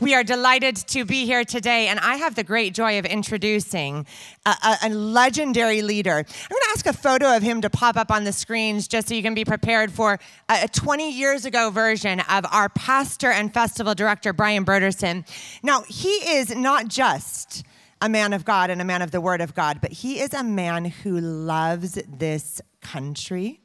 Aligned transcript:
We 0.00 0.14
are 0.14 0.24
delighted 0.24 0.76
to 0.76 1.04
be 1.04 1.26
here 1.26 1.44
today, 1.44 1.88
and 1.88 2.00
I 2.00 2.16
have 2.16 2.34
the 2.34 2.42
great 2.42 2.72
joy 2.72 2.98
of 2.98 3.04
introducing 3.04 4.06
a, 4.46 4.50
a, 4.50 4.76
a 4.84 4.88
legendary 4.88 5.82
leader. 5.82 6.12
I'm 6.12 6.24
going 6.24 6.62
to 6.62 6.68
ask 6.72 6.86
a 6.86 6.94
photo 6.94 7.36
of 7.36 7.42
him 7.42 7.60
to 7.60 7.68
pop 7.68 7.98
up 7.98 8.10
on 8.10 8.24
the 8.24 8.32
screens 8.32 8.88
just 8.88 9.08
so 9.08 9.14
you 9.14 9.22
can 9.22 9.34
be 9.34 9.44
prepared 9.44 9.92
for 9.92 10.18
a, 10.48 10.64
a 10.64 10.68
20 10.68 11.12
years 11.12 11.44
ago 11.44 11.68
version 11.68 12.20
of 12.30 12.46
our 12.50 12.70
pastor 12.70 13.30
and 13.30 13.52
festival 13.52 13.94
director, 13.94 14.32
Brian 14.32 14.64
Brodersen. 14.64 15.26
Now, 15.62 15.82
he 15.82 16.08
is 16.08 16.56
not 16.56 16.88
just 16.88 17.62
a 18.00 18.08
man 18.08 18.32
of 18.32 18.46
God 18.46 18.70
and 18.70 18.80
a 18.80 18.84
man 18.86 19.02
of 19.02 19.10
the 19.10 19.20
Word 19.20 19.42
of 19.42 19.54
God, 19.54 19.82
but 19.82 19.92
he 19.92 20.18
is 20.20 20.32
a 20.32 20.42
man 20.42 20.86
who 20.86 21.20
loves 21.20 21.98
this 22.08 22.62
country. 22.80 23.59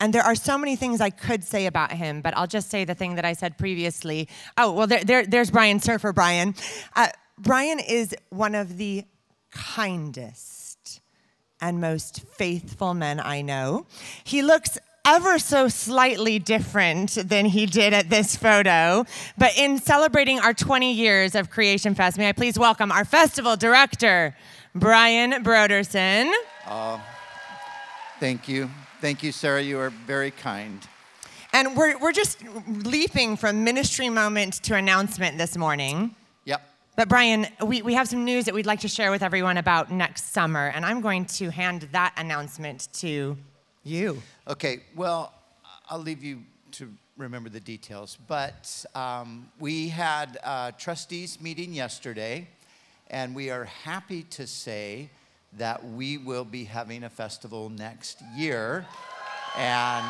And 0.00 0.12
there 0.12 0.22
are 0.22 0.34
so 0.34 0.58
many 0.58 0.76
things 0.76 1.00
I 1.00 1.10
could 1.10 1.44
say 1.44 1.66
about 1.66 1.92
him, 1.92 2.20
but 2.20 2.36
I'll 2.36 2.46
just 2.46 2.70
say 2.70 2.84
the 2.84 2.94
thing 2.94 3.14
that 3.16 3.24
I 3.24 3.32
said 3.32 3.58
previously. 3.58 4.28
Oh, 4.58 4.72
well, 4.72 4.86
there, 4.86 5.04
there, 5.04 5.26
there's 5.26 5.50
Brian 5.50 5.80
Surfer 5.80 6.12
Brian. 6.12 6.54
Uh, 6.94 7.08
Brian 7.38 7.80
is 7.80 8.14
one 8.30 8.54
of 8.54 8.76
the 8.76 9.04
kindest 9.50 11.00
and 11.60 11.80
most 11.80 12.20
faithful 12.20 12.94
men 12.94 13.20
I 13.20 13.42
know. 13.42 13.86
He 14.24 14.42
looks 14.42 14.78
ever 15.04 15.38
so 15.38 15.68
slightly 15.68 16.38
different 16.38 17.10
than 17.10 17.46
he 17.46 17.66
did 17.66 17.92
at 17.92 18.08
this 18.08 18.36
photo. 18.36 19.04
But 19.36 19.56
in 19.56 19.78
celebrating 19.78 20.40
our 20.40 20.54
20 20.54 20.92
years 20.92 21.34
of 21.34 21.50
Creation 21.50 21.94
Fest, 21.94 22.18
may 22.18 22.28
I 22.28 22.32
please 22.32 22.58
welcome 22.58 22.90
our 22.90 23.04
festival 23.04 23.56
director, 23.56 24.34
Brian 24.74 25.44
Brodersen. 25.44 26.32
Uh, 26.66 26.98
thank 28.18 28.48
you. 28.48 28.70
Thank 29.04 29.22
you, 29.22 29.32
Sarah. 29.32 29.60
You 29.60 29.80
are 29.80 29.90
very 29.90 30.30
kind. 30.30 30.80
And 31.52 31.76
we're, 31.76 31.98
we're 31.98 32.10
just 32.10 32.38
leaping 32.66 33.36
from 33.36 33.62
ministry 33.62 34.08
moment 34.08 34.54
to 34.62 34.76
announcement 34.76 35.36
this 35.36 35.58
morning. 35.58 36.14
Yep. 36.46 36.66
But 36.96 37.10
Brian, 37.10 37.46
we, 37.66 37.82
we 37.82 37.92
have 37.92 38.08
some 38.08 38.24
news 38.24 38.46
that 38.46 38.54
we'd 38.54 38.64
like 38.64 38.80
to 38.80 38.88
share 38.88 39.10
with 39.10 39.22
everyone 39.22 39.58
about 39.58 39.90
next 39.90 40.32
summer, 40.32 40.68
and 40.68 40.86
I'm 40.86 41.02
going 41.02 41.26
to 41.26 41.50
hand 41.50 41.86
that 41.92 42.14
announcement 42.16 42.88
to 42.94 43.36
you. 43.82 44.22
Okay, 44.48 44.80
well, 44.96 45.34
I'll 45.90 45.98
leave 45.98 46.24
you 46.24 46.40
to 46.70 46.90
remember 47.18 47.50
the 47.50 47.60
details. 47.60 48.16
But 48.26 48.86
um, 48.94 49.50
we 49.60 49.88
had 49.88 50.38
a 50.42 50.72
trustees 50.78 51.42
meeting 51.42 51.74
yesterday, 51.74 52.48
and 53.08 53.34
we 53.34 53.50
are 53.50 53.64
happy 53.64 54.22
to 54.30 54.46
say 54.46 55.10
that 55.58 55.84
we 55.84 56.18
will 56.18 56.44
be 56.44 56.64
having 56.64 57.04
a 57.04 57.10
festival 57.10 57.70
next 57.70 58.22
year. 58.36 58.86
And 59.56 60.04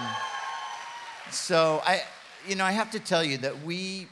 so 1.30 1.82
I, 1.84 2.02
you 2.48 2.56
know, 2.56 2.64
I 2.64 2.72
have 2.72 2.90
to 2.92 3.00
tell 3.00 3.22
you 3.22 3.38
that 3.38 3.62
we, 3.62 4.08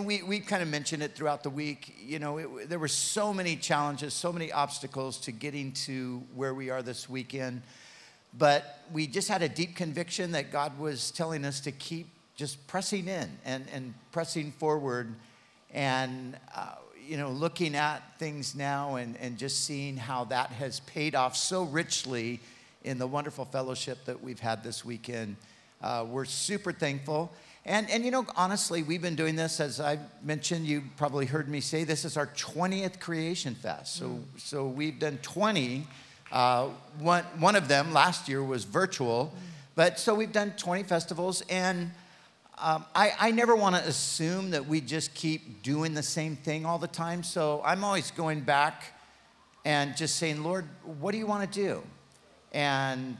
we, 0.00 0.22
we 0.22 0.40
kind 0.40 0.62
of 0.62 0.68
mentioned 0.68 1.02
it 1.02 1.14
throughout 1.14 1.42
the 1.42 1.50
week. 1.50 1.94
You 2.04 2.18
know, 2.18 2.38
it, 2.38 2.68
there 2.68 2.78
were 2.78 2.88
so 2.88 3.32
many 3.32 3.56
challenges, 3.56 4.14
so 4.14 4.32
many 4.32 4.50
obstacles 4.50 5.18
to 5.18 5.32
getting 5.32 5.72
to 5.72 6.22
where 6.34 6.54
we 6.54 6.70
are 6.70 6.82
this 6.82 7.08
weekend. 7.08 7.62
But 8.36 8.80
we 8.92 9.06
just 9.06 9.28
had 9.28 9.42
a 9.42 9.48
deep 9.48 9.76
conviction 9.76 10.32
that 10.32 10.50
God 10.50 10.78
was 10.78 11.10
telling 11.10 11.44
us 11.44 11.60
to 11.60 11.72
keep 11.72 12.08
just 12.34 12.66
pressing 12.66 13.06
in 13.06 13.30
and, 13.44 13.66
and 13.72 13.94
pressing 14.10 14.52
forward 14.52 15.14
and, 15.72 16.36
uh, 16.54 16.74
you 17.12 17.18
know, 17.18 17.28
looking 17.28 17.74
at 17.74 18.00
things 18.18 18.54
now 18.54 18.94
and, 18.96 19.18
and 19.18 19.36
just 19.36 19.66
seeing 19.66 19.98
how 19.98 20.24
that 20.24 20.48
has 20.48 20.80
paid 20.80 21.14
off 21.14 21.36
so 21.36 21.64
richly 21.64 22.40
in 22.84 22.96
the 22.96 23.06
wonderful 23.06 23.44
fellowship 23.44 24.02
that 24.06 24.22
we've 24.22 24.40
had 24.40 24.64
this 24.64 24.82
weekend. 24.82 25.36
Uh, 25.82 26.06
we're 26.08 26.24
super 26.24 26.72
thankful. 26.72 27.30
And, 27.66 27.90
and 27.90 28.02
you 28.02 28.10
know, 28.10 28.24
honestly, 28.34 28.82
we've 28.82 29.02
been 29.02 29.14
doing 29.14 29.36
this, 29.36 29.60
as 29.60 29.78
I 29.78 29.98
mentioned, 30.22 30.64
you 30.66 30.84
probably 30.96 31.26
heard 31.26 31.50
me 31.50 31.60
say, 31.60 31.84
this 31.84 32.06
is 32.06 32.16
our 32.16 32.28
20th 32.28 32.98
Creation 32.98 33.56
Fest. 33.56 33.94
So, 33.96 34.06
mm. 34.06 34.22
so 34.38 34.66
we've 34.66 34.98
done 34.98 35.18
20 35.20 35.86
uh, 36.32 36.70
one, 36.98 37.24
one 37.38 37.56
of 37.56 37.68
them 37.68 37.92
last 37.92 38.26
year 38.26 38.42
was 38.42 38.64
virtual. 38.64 39.34
But 39.74 40.00
so 40.00 40.14
we've 40.14 40.32
done 40.32 40.54
20 40.56 40.84
festivals, 40.84 41.42
and 41.50 41.90
um, 42.62 42.84
I, 42.94 43.12
I 43.18 43.30
never 43.32 43.56
want 43.56 43.74
to 43.74 43.82
assume 43.82 44.52
that 44.52 44.66
we 44.66 44.80
just 44.80 45.14
keep 45.14 45.64
doing 45.64 45.94
the 45.94 46.02
same 46.02 46.36
thing 46.36 46.64
all 46.64 46.78
the 46.78 46.86
time. 46.86 47.24
So 47.24 47.60
I'm 47.64 47.82
always 47.82 48.12
going 48.12 48.42
back 48.42 48.84
and 49.64 49.96
just 49.96 50.14
saying, 50.14 50.44
Lord, 50.44 50.68
what 50.84 51.10
do 51.10 51.18
you 51.18 51.26
want 51.26 51.52
to 51.52 51.60
do? 51.60 51.82
And 52.52 53.16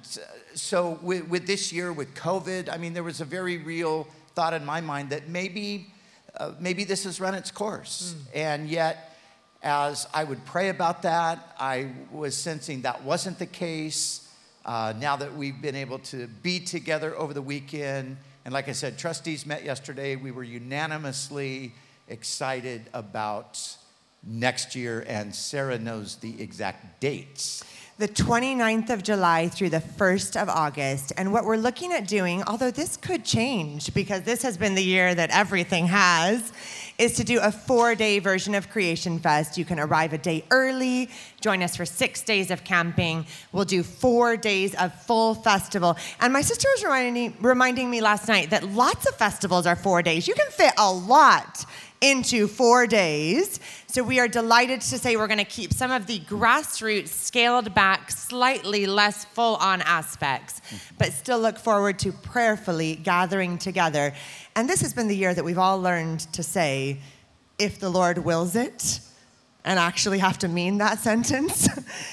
so 0.55 0.97
with, 1.03 1.29
with, 1.29 1.49
this 1.49 1.73
year, 1.73 1.93
with 1.93 2.15
COVID, 2.15 2.73
I 2.73 2.77
mean, 2.77 2.95
there 2.95 3.03
was 3.03 3.21
a 3.21 3.25
very 3.25 3.59
real 3.59 4.07
thought 4.37 4.55
in 4.55 4.65
my 4.65 4.81
mind 4.81 5.11
that 5.11 5.29
maybe, 5.29 5.93
uh, 6.39 6.53
maybe 6.61 6.85
this 6.85 7.03
has 7.03 7.21
run 7.21 7.35
its 7.35 7.51
course. 7.51 8.15
Mm. 8.15 8.37
And 8.37 8.69
yet, 8.69 9.17
as 9.61 10.07
I 10.15 10.23
would 10.23 10.45
pray 10.45 10.69
about 10.69 11.03
that, 11.03 11.57
I 11.59 11.91
was 12.13 12.37
sensing 12.37 12.83
that 12.83 13.03
wasn't 13.03 13.41
the 13.41 13.47
case. 13.47 14.29
Uh, 14.65 14.95
now 15.01 15.17
that 15.17 15.35
we've 15.35 15.61
been 15.61 15.75
able 15.75 15.99
to 15.99 16.29
be 16.29 16.61
together 16.61 17.17
over 17.17 17.35
the 17.35 17.43
weekend, 17.43 18.17
and 18.45 18.53
like 18.53 18.69
I 18.69 18.73
said, 18.73 18.99
trustees 18.99 19.47
met 19.47 19.65
yesterday, 19.65 20.17
we 20.17 20.31
were 20.31 20.43
unanimously 20.43 21.73
excited 22.09 22.83
about 22.93 23.77
next 24.25 24.75
year, 24.75 25.05
and 25.07 25.35
Sarah 25.35 25.79
knows 25.79 26.17
the 26.17 26.41
exact 26.41 27.01
dates 27.01 27.65
the 28.03 28.09
29th 28.09 28.91
of 28.91 29.03
July 29.05 29.49
through 29.49 29.69
the 29.69 29.79
1st 29.79 30.41
of 30.43 30.49
August. 30.49 31.13
And 31.17 31.33
what 31.33 31.45
we're 31.45 31.57
looking 31.57 31.93
at 31.93 32.09
doing, 32.09 32.43
although 32.45 32.73
this 32.73 32.97
could 32.97 33.25
change 33.25 33.95
because 33.95 34.23
this 34.23 34.43
has 34.43 34.57
been 34.57 34.75
the 34.75 34.83
year 34.83 35.15
that 35.15 35.31
everything 35.31 35.87
has, 35.87 36.53
is 36.99 37.15
to 37.15 37.25
do 37.25 37.41
a 37.41 37.51
four 37.51 37.95
day 37.95 38.19
version 38.19 38.55
of 38.55 38.71
Creation 38.71 39.19
Fest. 39.19 39.59
You 39.59 39.65
can 39.65 39.81
arrive 39.81 40.13
a 40.13 40.19
day 40.19 40.45
early, 40.51 41.11
join 41.41 41.63
us 41.63 41.77
for 41.77 41.85
six 41.85 42.23
days 42.23 42.51
of 42.51 42.65
camping. 42.65 43.27
We'll 43.53 43.65
do 43.65 43.83
four 43.83 44.37
days 44.37 44.75
of 44.75 44.95
full 45.03 45.35
festival. 45.35 45.97
And 46.21 46.33
my 46.33 46.43
sister 46.43 46.69
was 46.75 46.85
reminding, 46.85 47.37
reminding 47.41 47.91
me 47.91 48.01
last 48.01 48.29
night 48.29 48.51
that 48.51 48.65
lots 48.65 49.07
of 49.07 49.15
festivals 49.17 49.67
are 49.67 49.77
four 49.77 50.03
days. 50.03 50.29
You 50.29 50.35
can 50.35 50.51
fit 50.51 50.73
a 50.79 50.93
lot 50.93 51.65
into 52.03 52.49
four 52.49 52.87
days. 52.87 53.61
So 53.87 54.03
we 54.03 54.19
are 54.19 54.29
delighted 54.29 54.81
to 54.83 54.99
say 54.99 55.17
we're 55.17 55.29
going 55.29 55.39
to 55.39 55.45
keep 55.45 55.73
some 55.73 55.91
of 55.91 56.07
the 56.07 56.19
grassroots, 56.21 57.09
scaled 57.09 57.73
back, 57.75 58.11
slightly 58.11 58.87
less 58.87 59.25
full 59.25 59.57
on 59.57 59.81
aspects, 59.83 60.61
but 60.99 61.12
still 61.12 61.39
look 61.39 61.59
forward 61.59 61.99
to 62.01 62.12
prayerfully 62.12 62.97
gathering 62.97 63.57
together. 63.57 64.12
And 64.57 64.69
this 64.69 64.83
has 64.83 64.93
been 64.93 65.09
the 65.09 65.17
year 65.17 65.33
that 65.33 65.45
we've 65.45 65.59
all 65.59 65.81
learned 65.81 66.21
to 66.33 66.43
say, 66.43 66.99
if 67.59 67.79
the 67.79 67.89
Lord 67.89 68.19
wills 68.19 68.57
it, 68.57 69.01
and 69.65 69.79
actually 69.79 70.19
have 70.19 70.39
to 70.39 70.49
mean 70.49 70.79
that 70.79 70.99
sentence. 71.11 71.69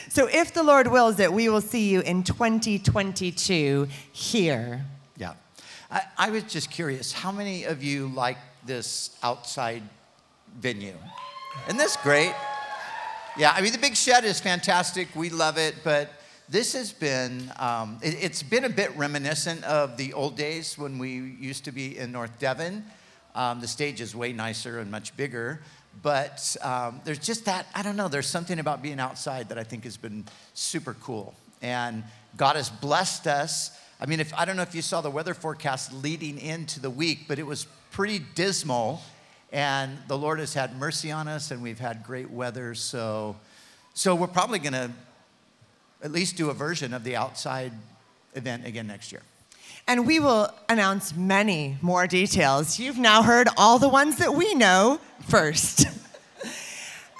so 0.09 0.27
if 0.31 0.53
the 0.53 0.63
Lord 0.63 0.87
wills 0.87 1.19
it, 1.19 1.33
we 1.33 1.49
will 1.49 1.61
see 1.61 1.89
you 1.89 2.01
in 2.01 2.23
2022 2.23 3.87
here. 4.11 4.85
Yeah. 5.17 5.33
I, 5.89 6.01
I 6.17 6.29
was 6.29 6.43
just 6.43 6.69
curious 6.69 7.11
how 7.11 7.31
many 7.31 7.63
of 7.63 7.83
you 7.83 8.07
like 8.09 8.37
this 8.69 9.17
outside 9.23 9.81
venue. 10.59 10.93
Isn't 11.65 11.77
this 11.77 11.97
great? 11.97 12.35
Yeah, 13.35 13.51
I 13.55 13.61
mean, 13.61 13.71
the 13.71 13.79
big 13.79 13.95
shed 13.95 14.25
is 14.25 14.39
fantastic. 14.39 15.07
We 15.15 15.31
love 15.31 15.57
it, 15.57 15.77
but 15.83 16.11
this 16.47 16.73
has 16.73 16.93
been, 16.93 17.51
um, 17.57 17.97
it, 18.03 18.19
has 18.19 18.43
been 18.43 18.65
a 18.65 18.69
bit 18.69 18.95
reminiscent 18.95 19.63
of 19.63 19.97
the 19.97 20.13
old 20.13 20.37
days 20.37 20.77
when 20.77 20.99
we 20.99 21.09
used 21.09 21.65
to 21.65 21.71
be 21.71 21.97
in 21.97 22.11
North 22.11 22.37
Devon. 22.37 22.85
Um, 23.33 23.59
the 23.59 23.67
stage 23.67 24.01
is 24.01 24.15
way 24.15 24.33
nicer 24.33 24.77
and 24.77 24.91
much 24.91 25.17
bigger, 25.17 25.61
but 26.03 26.55
um, 26.61 27.01
there's 27.05 27.19
just 27.19 27.45
that, 27.45 27.65
I 27.73 27.81
don't 27.81 27.95
know, 27.95 28.07
there's 28.07 28.27
something 28.27 28.59
about 28.59 28.83
being 28.83 28.99
outside 28.99 29.49
that 29.49 29.57
I 29.57 29.63
think 29.63 29.83
has 29.83 29.97
been 29.97 30.25
super 30.53 30.93
cool. 31.01 31.33
And 31.63 32.03
God 32.37 32.55
has 32.55 32.69
blessed 32.69 33.25
us. 33.25 33.71
I 33.99 34.05
mean, 34.05 34.19
if 34.19 34.33
I 34.33 34.45
don't 34.45 34.55
know 34.55 34.61
if 34.61 34.73
you 34.73 34.81
saw 34.81 35.01
the 35.01 35.09
weather 35.09 35.33
forecast 35.33 35.91
leading 35.91 36.39
into 36.39 36.79
the 36.79 36.89
week, 36.89 37.25
but 37.27 37.37
it 37.37 37.45
was 37.45 37.67
pretty 37.91 38.19
dismal. 38.35 39.01
And 39.51 39.97
the 40.07 40.17
Lord 40.17 40.39
has 40.39 40.53
had 40.53 40.77
mercy 40.77 41.11
on 41.11 41.27
us, 41.27 41.51
and 41.51 41.61
we've 41.61 41.79
had 41.79 42.03
great 42.03 42.29
weather. 42.29 42.75
So, 42.75 43.35
so 43.93 44.15
we're 44.15 44.27
probably 44.27 44.59
going 44.59 44.73
to 44.73 44.91
at 46.01 46.11
least 46.11 46.37
do 46.37 46.49
a 46.49 46.53
version 46.53 46.93
of 46.93 47.03
the 47.03 47.15
outside 47.15 47.73
event 48.35 48.65
again 48.65 48.87
next 48.87 49.11
year. 49.11 49.21
And 49.87 50.05
we 50.05 50.19
will 50.19 50.53
announce 50.69 51.15
many 51.15 51.77
more 51.81 52.07
details. 52.07 52.79
You've 52.79 52.99
now 52.99 53.23
heard 53.23 53.47
all 53.57 53.79
the 53.79 53.89
ones 53.89 54.17
that 54.17 54.33
we 54.33 54.53
know 54.53 54.99
first. 55.27 55.85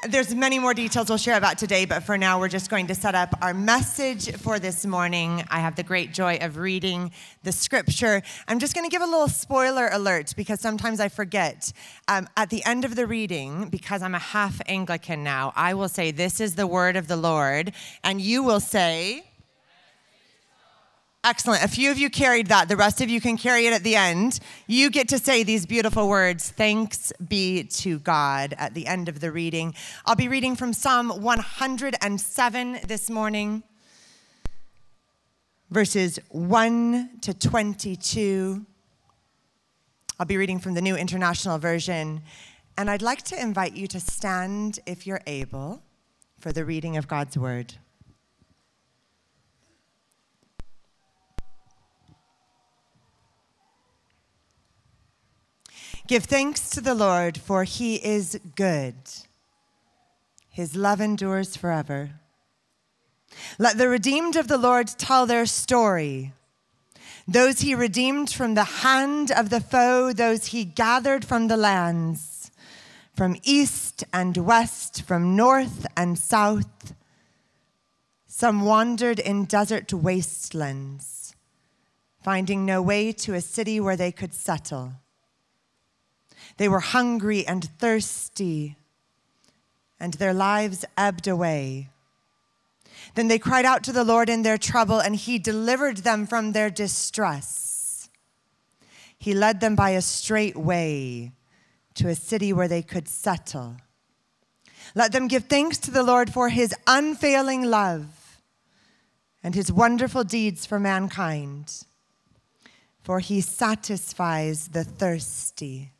There's 0.07 0.33
many 0.33 0.59
more 0.59 0.73
details 0.73 1.09
we'll 1.09 1.17
share 1.17 1.37
about 1.37 1.57
today, 1.57 1.83
but 1.83 2.03
for 2.03 2.17
now, 2.17 2.39
we're 2.39 2.47
just 2.47 2.69
going 2.69 2.87
to 2.87 2.95
set 2.95 3.15
up 3.15 3.37
our 3.41 3.53
message 3.53 4.31
for 4.37 4.57
this 4.57 4.85
morning. 4.85 5.43
I 5.49 5.59
have 5.59 5.75
the 5.75 5.83
great 5.83 6.13
joy 6.13 6.37
of 6.39 6.55
reading 6.55 7.11
the 7.43 7.51
scripture. 7.51 8.21
I'm 8.47 8.59
just 8.59 8.73
going 8.73 8.89
to 8.89 8.89
give 8.89 9.01
a 9.01 9.05
little 9.05 9.27
spoiler 9.27 9.89
alert 9.91 10.35
because 10.37 10.61
sometimes 10.61 11.01
I 11.01 11.09
forget. 11.09 11.73
Um, 12.07 12.29
at 12.37 12.49
the 12.49 12.63
end 12.63 12.85
of 12.85 12.95
the 12.95 13.05
reading, 13.07 13.67
because 13.67 14.01
I'm 14.01 14.15
a 14.15 14.19
half 14.19 14.61
Anglican 14.67 15.21
now, 15.21 15.51
I 15.57 15.73
will 15.73 15.89
say, 15.89 16.11
This 16.11 16.39
is 16.39 16.55
the 16.55 16.65
word 16.65 16.95
of 16.95 17.09
the 17.09 17.17
Lord, 17.17 17.73
and 18.01 18.21
you 18.21 18.41
will 18.41 18.61
say, 18.61 19.28
Excellent. 21.25 21.65
A 21.65 21.67
few 21.67 21.91
of 21.91 21.97
you 21.97 22.09
carried 22.09 22.47
that. 22.47 22.69
The 22.69 22.77
rest 22.77 23.01
of 23.01 23.09
you 23.09 23.19
can 23.19 23.35
carry 23.35 23.67
it 23.67 23.73
at 23.73 23.83
the 23.83 23.97
end. 23.97 24.39
You 24.67 24.89
get 24.89 25.09
to 25.09 25.19
say 25.19 25.43
these 25.43 25.65
beautiful 25.65 26.07
words 26.07 26.49
Thanks 26.49 27.11
be 27.27 27.63
to 27.63 27.99
God 27.99 28.55
at 28.57 28.73
the 28.73 28.87
end 28.87 29.09
of 29.09 29.19
the 29.19 29.29
reading. 29.29 29.75
I'll 30.05 30.15
be 30.15 30.29
reading 30.29 30.55
from 30.55 30.71
Psalm 30.71 31.09
107 31.09 32.79
this 32.87 33.09
morning, 33.09 33.63
verses 35.69 36.19
1 36.29 37.09
to 37.21 37.33
22. 37.33 38.65
I'll 40.21 40.25
be 40.25 40.37
reading 40.37 40.59
from 40.59 40.73
the 40.73 40.81
New 40.81 40.95
International 40.95 41.57
Version. 41.57 42.21
And 42.77 42.89
I'd 42.89 43.01
like 43.01 43.23
to 43.23 43.41
invite 43.41 43.73
you 43.73 43.87
to 43.87 43.99
stand, 43.99 44.79
if 44.85 45.05
you're 45.05 45.21
able, 45.27 45.83
for 46.39 46.53
the 46.53 46.63
reading 46.63 46.95
of 46.95 47.09
God's 47.09 47.37
Word. 47.37 47.73
Give 56.09 56.23
thanks 56.23 56.71
to 56.71 56.81
the 56.81 56.95
Lord, 56.95 57.37
for 57.37 57.65
he 57.65 57.97
is 57.97 58.39
good. 58.55 58.95
His 60.49 60.75
love 60.75 60.99
endures 60.99 61.55
forever. 61.55 62.09
Let 63.59 63.77
the 63.77 63.89
redeemed 63.89 64.35
of 64.35 64.47
the 64.47 64.57
Lord 64.57 64.87
tell 64.87 65.27
their 65.27 65.45
story. 65.45 66.33
Those 67.27 67.59
he 67.59 67.75
redeemed 67.75 68.31
from 68.31 68.55
the 68.55 68.81
hand 68.81 69.29
of 69.29 69.51
the 69.51 69.61
foe, 69.61 70.11
those 70.11 70.47
he 70.47 70.65
gathered 70.65 71.23
from 71.23 71.47
the 71.47 71.57
lands, 71.57 72.49
from 73.15 73.37
east 73.43 74.03
and 74.11 74.35
west, 74.35 75.03
from 75.03 75.35
north 75.35 75.85
and 75.95 76.17
south. 76.17 76.95
Some 78.25 78.65
wandered 78.65 79.19
in 79.19 79.45
desert 79.45 79.93
wastelands, 79.93 81.35
finding 82.23 82.65
no 82.65 82.81
way 82.81 83.11
to 83.11 83.35
a 83.35 83.41
city 83.41 83.79
where 83.79 83.95
they 83.95 84.11
could 84.11 84.33
settle. 84.33 84.93
They 86.59 86.67
were 86.67 86.81
hungry 86.81 87.47
and 87.47 87.63
thirsty, 87.79 88.75
and 89.97 90.15
their 90.15 90.33
lives 90.33 90.83
ebbed 90.97 91.25
away. 91.25 91.87
Then 93.15 93.29
they 93.29 93.39
cried 93.39 93.63
out 93.63 93.81
to 93.85 93.93
the 93.93 94.03
Lord 94.03 94.27
in 94.27 94.41
their 94.41 94.57
trouble, 94.57 94.99
and 94.99 95.15
He 95.15 95.39
delivered 95.39 95.99
them 95.99 96.27
from 96.27 96.51
their 96.51 96.69
distress. 96.69 98.09
He 99.17 99.33
led 99.33 99.61
them 99.61 99.77
by 99.77 99.91
a 99.91 100.01
straight 100.01 100.57
way 100.57 101.31
to 101.93 102.09
a 102.09 102.15
city 102.15 102.51
where 102.51 102.67
they 102.67 102.81
could 102.81 103.07
settle. 103.07 103.77
Let 104.93 105.13
them 105.13 105.29
give 105.29 105.45
thanks 105.45 105.77
to 105.77 105.91
the 105.91 106.03
Lord 106.03 106.33
for 106.33 106.49
His 106.49 106.75
unfailing 106.85 107.63
love 107.63 108.41
and 109.41 109.55
His 109.55 109.71
wonderful 109.71 110.25
deeds 110.25 110.65
for 110.65 110.77
mankind, 110.77 111.85
for 113.01 113.21
He 113.21 113.39
satisfies 113.39 114.67
the 114.67 114.83
thirsty 114.83 115.93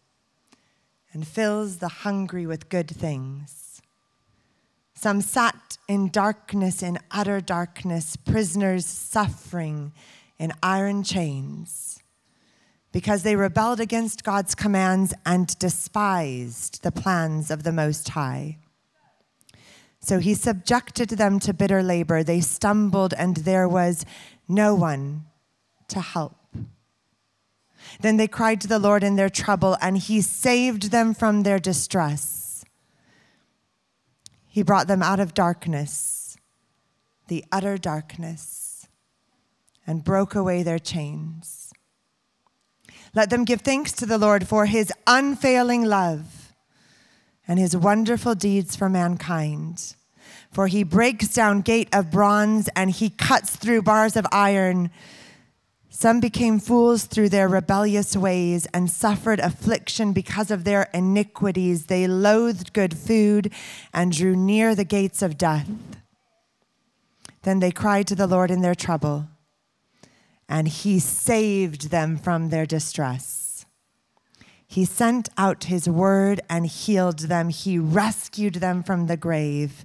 and 1.13 1.27
fills 1.27 1.77
the 1.77 1.87
hungry 1.87 2.45
with 2.45 2.69
good 2.69 2.89
things. 2.89 3.81
Some 4.93 5.21
sat 5.21 5.77
in 5.87 6.09
darkness, 6.09 6.83
in 6.83 6.99
utter 7.09 7.39
darkness, 7.39 8.15
prisoners 8.15 8.85
suffering 8.85 9.93
in 10.37 10.51
iron 10.61 11.03
chains, 11.03 12.01
because 12.91 13.23
they 13.23 13.35
rebelled 13.35 13.79
against 13.79 14.23
God's 14.23 14.55
commands 14.55 15.13
and 15.25 15.57
despised 15.59 16.83
the 16.83 16.91
plans 16.91 17.49
of 17.49 17.63
the 17.63 17.71
Most 17.71 18.09
High. 18.09 18.57
So 20.01 20.19
he 20.19 20.33
subjected 20.33 21.09
them 21.09 21.39
to 21.41 21.53
bitter 21.53 21.83
labor. 21.83 22.23
They 22.23 22.41
stumbled, 22.41 23.13
and 23.13 23.37
there 23.37 23.67
was 23.67 24.05
no 24.47 24.75
one 24.75 25.25
to 25.89 25.99
help. 25.99 26.38
Then 27.99 28.17
they 28.17 28.27
cried 28.27 28.61
to 28.61 28.67
the 28.67 28.79
Lord 28.79 29.03
in 29.03 29.15
their 29.15 29.29
trouble, 29.29 29.77
and 29.81 29.97
he 29.97 30.21
saved 30.21 30.91
them 30.91 31.13
from 31.13 31.43
their 31.43 31.59
distress. 31.59 32.63
He 34.47 34.63
brought 34.63 34.87
them 34.87 35.03
out 35.03 35.19
of 35.19 35.33
darkness, 35.33 36.37
the 37.27 37.45
utter 37.51 37.77
darkness, 37.77 38.87
and 39.85 40.03
broke 40.03 40.35
away 40.35 40.63
their 40.63 40.79
chains. 40.79 41.71
Let 43.15 43.29
them 43.29 43.45
give 43.45 43.61
thanks 43.61 43.91
to 43.93 44.05
the 44.05 44.17
Lord 44.17 44.47
for 44.47 44.65
his 44.65 44.91
unfailing 45.07 45.85
love 45.85 46.53
and 47.47 47.57
his 47.57 47.75
wonderful 47.75 48.35
deeds 48.35 48.75
for 48.75 48.89
mankind. 48.89 49.95
For 50.51 50.67
he 50.67 50.83
breaks 50.83 51.29
down 51.29 51.61
gate 51.61 51.89
of 51.93 52.11
bronze 52.11 52.69
and 52.75 52.91
he 52.91 53.09
cuts 53.09 53.55
through 53.55 53.83
bars 53.83 54.15
of 54.15 54.27
iron. 54.31 54.91
Some 55.91 56.19
became 56.19 56.59
fools 56.59 57.05
through 57.05 57.29
their 57.29 57.47
rebellious 57.47 58.15
ways 58.15 58.67
and 58.73 58.91
suffered 58.91 59.39
affliction 59.39 60.13
because 60.13 60.51
of 60.51 60.63
their 60.63 60.87
iniquities. 60.93 61.87
They 61.87 62.07
loathed 62.07 62.73
good 62.73 62.95
food 62.95 63.51
and 63.91 64.11
drew 64.11 64.35
near 64.35 64.75
the 64.75 64.83
gates 64.83 65.21
of 65.23 65.37
death. 65.37 65.69
Then 67.41 67.59
they 67.59 67.71
cried 67.71 68.05
to 68.07 68.15
the 68.15 68.27
Lord 68.27 68.51
in 68.51 68.61
their 68.61 68.75
trouble, 68.75 69.29
and 70.47 70.67
he 70.67 70.99
saved 70.99 71.89
them 71.89 72.17
from 72.17 72.49
their 72.49 72.65
distress. 72.65 73.65
He 74.67 74.85
sent 74.85 75.29
out 75.37 75.63
his 75.63 75.89
word 75.89 76.41
and 76.47 76.67
healed 76.67 77.19
them. 77.19 77.49
He 77.49 77.79
rescued 77.79 78.55
them 78.55 78.83
from 78.83 79.07
the 79.07 79.17
grave. 79.17 79.83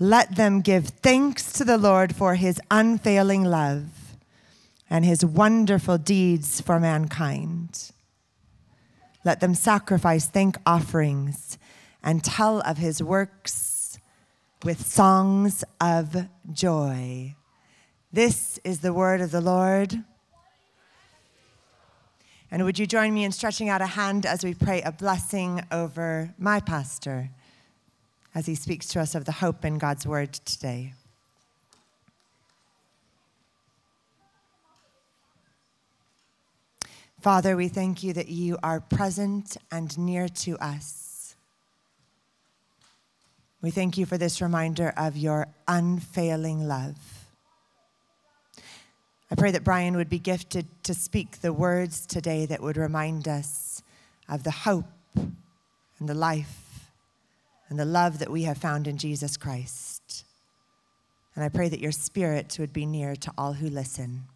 Let 0.00 0.34
them 0.34 0.60
give 0.60 0.88
thanks 0.88 1.52
to 1.52 1.64
the 1.64 1.78
Lord 1.78 2.16
for 2.16 2.34
his 2.34 2.60
unfailing 2.70 3.44
love 3.44 3.95
and 4.88 5.04
his 5.04 5.24
wonderful 5.24 5.98
deeds 5.98 6.60
for 6.60 6.78
mankind. 6.78 7.90
Let 9.24 9.40
them 9.40 9.54
sacrifice 9.54 10.26
thank 10.26 10.56
offerings 10.64 11.58
and 12.02 12.22
tell 12.22 12.60
of 12.60 12.78
his 12.78 13.02
works 13.02 13.98
with 14.62 14.86
songs 14.86 15.64
of 15.80 16.28
joy. 16.52 17.34
This 18.12 18.58
is 18.64 18.80
the 18.80 18.92
word 18.92 19.20
of 19.20 19.32
the 19.32 19.40
Lord. 19.40 20.04
And 22.50 22.64
would 22.64 22.78
you 22.78 22.86
join 22.86 23.12
me 23.12 23.24
in 23.24 23.32
stretching 23.32 23.68
out 23.68 23.82
a 23.82 23.86
hand 23.86 24.24
as 24.24 24.44
we 24.44 24.54
pray 24.54 24.80
a 24.82 24.92
blessing 24.92 25.62
over 25.72 26.32
my 26.38 26.60
pastor 26.60 27.30
as 28.34 28.46
he 28.46 28.54
speaks 28.54 28.86
to 28.88 29.00
us 29.00 29.14
of 29.14 29.24
the 29.24 29.32
hope 29.32 29.64
in 29.64 29.78
God's 29.78 30.06
word 30.06 30.32
today? 30.32 30.94
Father, 37.26 37.56
we 37.56 37.66
thank 37.66 38.04
you 38.04 38.12
that 38.12 38.28
you 38.28 38.56
are 38.62 38.78
present 38.78 39.56
and 39.72 39.98
near 39.98 40.28
to 40.28 40.56
us. 40.58 41.34
We 43.60 43.72
thank 43.72 43.98
you 43.98 44.06
for 44.06 44.16
this 44.16 44.40
reminder 44.40 44.94
of 44.96 45.16
your 45.16 45.48
unfailing 45.66 46.68
love. 46.68 46.94
I 49.28 49.34
pray 49.34 49.50
that 49.50 49.64
Brian 49.64 49.96
would 49.96 50.08
be 50.08 50.20
gifted 50.20 50.68
to 50.84 50.94
speak 50.94 51.40
the 51.40 51.52
words 51.52 52.06
today 52.06 52.46
that 52.46 52.62
would 52.62 52.76
remind 52.76 53.26
us 53.26 53.82
of 54.28 54.44
the 54.44 54.52
hope 54.52 54.86
and 55.16 56.08
the 56.08 56.14
life 56.14 56.92
and 57.68 57.76
the 57.76 57.84
love 57.84 58.20
that 58.20 58.30
we 58.30 58.44
have 58.44 58.58
found 58.58 58.86
in 58.86 58.98
Jesus 58.98 59.36
Christ. 59.36 60.24
And 61.34 61.42
I 61.42 61.48
pray 61.48 61.68
that 61.70 61.80
your 61.80 61.90
spirit 61.90 62.56
would 62.60 62.72
be 62.72 62.86
near 62.86 63.16
to 63.16 63.32
all 63.36 63.54
who 63.54 63.68
listen. 63.68 64.26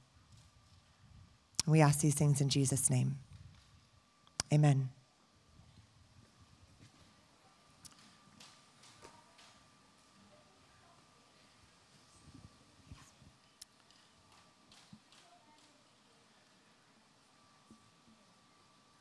We 1.71 1.81
ask 1.81 2.00
these 2.00 2.15
things 2.15 2.41
in 2.41 2.49
Jesus' 2.49 2.91
name. 2.91 3.17
Amen. 4.53 4.89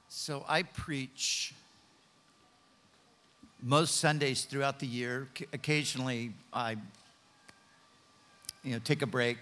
So 0.08 0.46
I 0.48 0.62
preach 0.62 1.56
most 3.64 3.98
Sundays 3.98 4.46
throughout 4.46 4.78
the 4.80 4.86
year. 4.86 5.28
Occasionally, 5.54 6.34
I 6.54 6.76
you 8.64 8.74
know 8.74 8.80
take 8.84 9.02
a 9.02 9.08
break 9.08 9.38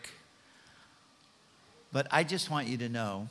but 1.91 2.07
I 2.11 2.23
just 2.23 2.49
want 2.49 2.67
you 2.67 2.77
to 2.77 2.89
know 2.89 3.27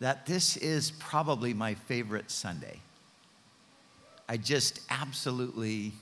that 0.00 0.26
this 0.26 0.56
is 0.56 0.90
probably 0.92 1.54
my 1.54 1.74
favorite 1.74 2.30
Sunday. 2.30 2.80
I 4.28 4.36
just 4.36 4.80
absolutely 4.90 5.92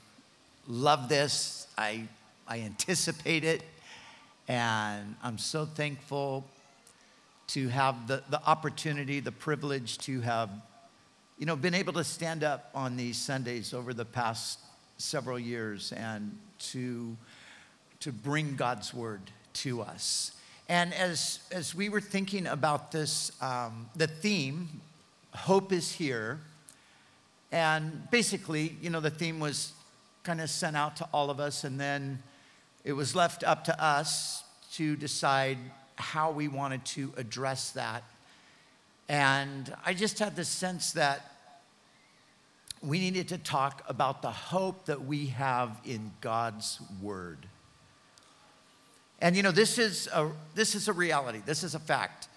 love 0.67 1.09
this. 1.09 1.67
I, 1.77 2.07
I 2.47 2.59
anticipate 2.59 3.43
it. 3.43 3.63
And 4.47 5.15
I'm 5.21 5.37
so 5.37 5.65
thankful 5.65 6.45
to 7.47 7.67
have 7.69 8.07
the, 8.07 8.23
the 8.29 8.41
opportunity, 8.45 9.19
the 9.19 9.31
privilege 9.31 9.97
to 9.99 10.21
have, 10.21 10.49
you 11.37 11.45
know, 11.45 11.55
been 11.55 11.73
able 11.73 11.93
to 11.93 12.03
stand 12.03 12.43
up 12.43 12.69
on 12.73 12.95
these 12.95 13.17
Sundays 13.17 13.73
over 13.73 13.93
the 13.93 14.05
past 14.05 14.59
several 14.97 15.39
years 15.39 15.91
and 15.91 16.37
to, 16.59 17.17
to 18.01 18.11
bring 18.11 18.55
God's 18.55 18.93
word 18.93 19.21
to 19.53 19.81
us. 19.81 20.33
And 20.69 20.93
as, 20.93 21.39
as 21.51 21.73
we 21.73 21.89
were 21.89 21.99
thinking 21.99 22.45
about 22.45 22.91
this, 22.91 23.31
um, 23.41 23.89
the 23.95 24.05
theme, 24.05 24.69
Hope 25.33 25.73
is 25.73 25.91
Here, 25.91 26.39
and 27.51 28.09
basically, 28.11 28.75
you 28.79 28.91
know, 28.91 28.99
the 28.99 29.09
theme 29.09 29.39
was 29.39 29.73
kind 30.23 30.39
of 30.39 30.47
sent 30.47 30.77
out 30.77 30.95
to 30.97 31.07
all 31.11 31.31
of 31.31 31.39
us, 31.39 31.63
and 31.63 31.79
then 31.79 32.21
it 32.85 32.93
was 32.93 33.15
left 33.15 33.43
up 33.43 33.63
to 33.63 33.83
us 33.83 34.43
to 34.73 34.95
decide 34.95 35.57
how 35.95 36.29
we 36.29 36.47
wanted 36.47 36.85
to 36.85 37.11
address 37.17 37.71
that. 37.71 38.03
And 39.09 39.73
I 39.83 39.95
just 39.95 40.19
had 40.19 40.35
the 40.35 40.45
sense 40.45 40.91
that 40.91 41.31
we 42.83 42.99
needed 42.99 43.29
to 43.29 43.39
talk 43.39 43.83
about 43.87 44.21
the 44.21 44.29
hope 44.29 44.85
that 44.85 45.03
we 45.03 45.27
have 45.27 45.79
in 45.83 46.11
God's 46.21 46.79
Word. 47.01 47.47
And 49.21 49.35
you 49.35 49.43
know, 49.43 49.51
this 49.51 49.77
is 49.77 50.07
a, 50.13 50.29
this 50.55 50.75
is 50.75 50.87
a 50.87 50.93
reality, 50.93 51.41
this 51.45 51.63
is 51.63 51.75
a 51.75 51.79
fact. 51.79 52.27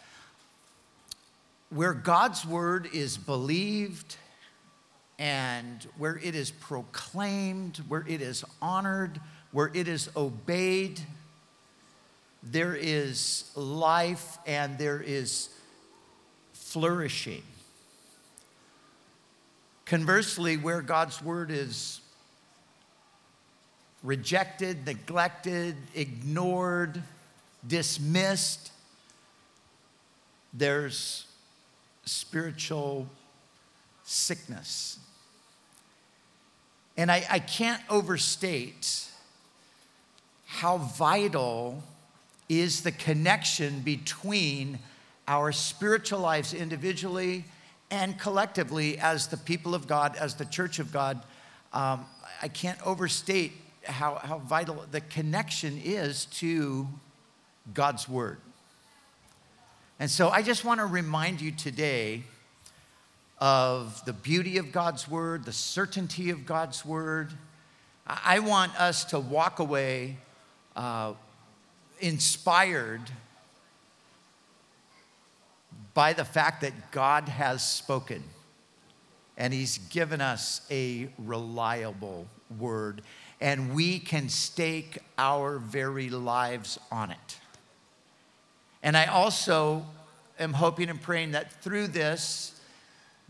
Where 1.70 1.94
God's 1.94 2.44
Word 2.44 2.88
is 2.92 3.16
believed 3.16 4.16
and 5.18 5.86
where 5.96 6.18
it 6.22 6.34
is 6.34 6.50
proclaimed, 6.50 7.78
where 7.88 8.04
it 8.06 8.20
is 8.20 8.44
honored, 8.60 9.20
where 9.52 9.70
it 9.72 9.86
is 9.86 10.10
obeyed, 10.16 11.00
there 12.42 12.74
is 12.74 13.50
life 13.54 14.38
and 14.46 14.76
there 14.78 15.00
is 15.00 15.48
flourishing. 16.52 17.42
Conversely, 19.84 20.56
where 20.56 20.80
God's 20.80 21.22
word 21.22 21.50
is 21.50 22.00
rejected, 24.02 24.87
neglected, 24.87 25.76
ignored, 25.94 27.02
dismissed, 27.66 28.73
there's 30.52 31.26
spiritual 32.04 33.09
sickness. 34.04 34.99
And 36.97 37.11
I, 37.11 37.25
I 37.30 37.38
can't 37.38 37.82
overstate 37.88 39.06
how 40.47 40.76
vital 40.78 41.82
is 42.49 42.82
the 42.82 42.92
connection 42.92 43.80
between 43.80 44.78
our 45.26 45.52
spiritual 45.52 46.18
lives 46.21 46.52
individually 46.52 47.44
and 47.90 48.18
collectively 48.18 48.99
as 48.99 49.28
the 49.28 49.37
people 49.37 49.75
of 49.75 49.87
God, 49.87 50.16
as 50.16 50.35
the 50.35 50.44
church 50.44 50.78
of 50.78 50.92
God, 50.92 51.23
um, 51.73 52.04
I 52.42 52.49
can't 52.49 52.80
overstate 52.87 53.52
how, 53.84 54.16
how 54.16 54.38
vital 54.38 54.84
the 54.90 55.00
connection 55.00 55.80
is 55.84 56.26
to 56.26 56.88
God's 57.74 58.08
Word. 58.08 58.38
And 59.98 60.10
so 60.10 60.28
I 60.30 60.42
just 60.42 60.64
want 60.64 60.80
to 60.80 60.86
remind 60.86 61.40
you 61.40 61.52
today 61.52 62.22
of 63.38 64.04
the 64.04 64.12
beauty 64.12 64.58
of 64.58 64.72
God's 64.72 65.08
Word, 65.08 65.44
the 65.44 65.52
certainty 65.52 66.30
of 66.30 66.46
God's 66.46 66.84
Word. 66.84 67.32
I 68.06 68.40
want 68.40 68.78
us 68.80 69.04
to 69.06 69.20
walk 69.20 69.58
away 69.58 70.16
uh, 70.74 71.14
inspired 72.00 73.02
by 75.94 76.12
the 76.12 76.24
fact 76.24 76.62
that 76.62 76.90
God 76.90 77.28
has 77.28 77.68
spoken 77.68 78.22
and 79.36 79.52
He's 79.52 79.78
given 79.78 80.20
us 80.20 80.60
a 80.70 81.08
reliable 81.18 82.26
word, 82.58 83.02
and 83.42 83.75
we 83.75 83.99
can 83.99 84.28
stake 84.28 84.99
our 85.18 85.58
very 85.58 86.08
lives 86.08 86.78
on 86.92 87.11
it. 87.11 87.38
And 88.84 88.96
I 88.96 89.06
also 89.06 89.84
am 90.38 90.52
hoping 90.52 90.88
and 90.88 91.02
praying 91.02 91.32
that 91.32 91.52
through 91.61 91.88
this, 91.88 92.58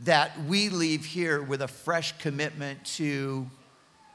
that 0.00 0.38
we 0.44 0.68
leave 0.68 1.06
here 1.06 1.42
with 1.42 1.62
a 1.62 1.68
fresh 1.68 2.12
commitment 2.18 2.84
to 2.84 3.46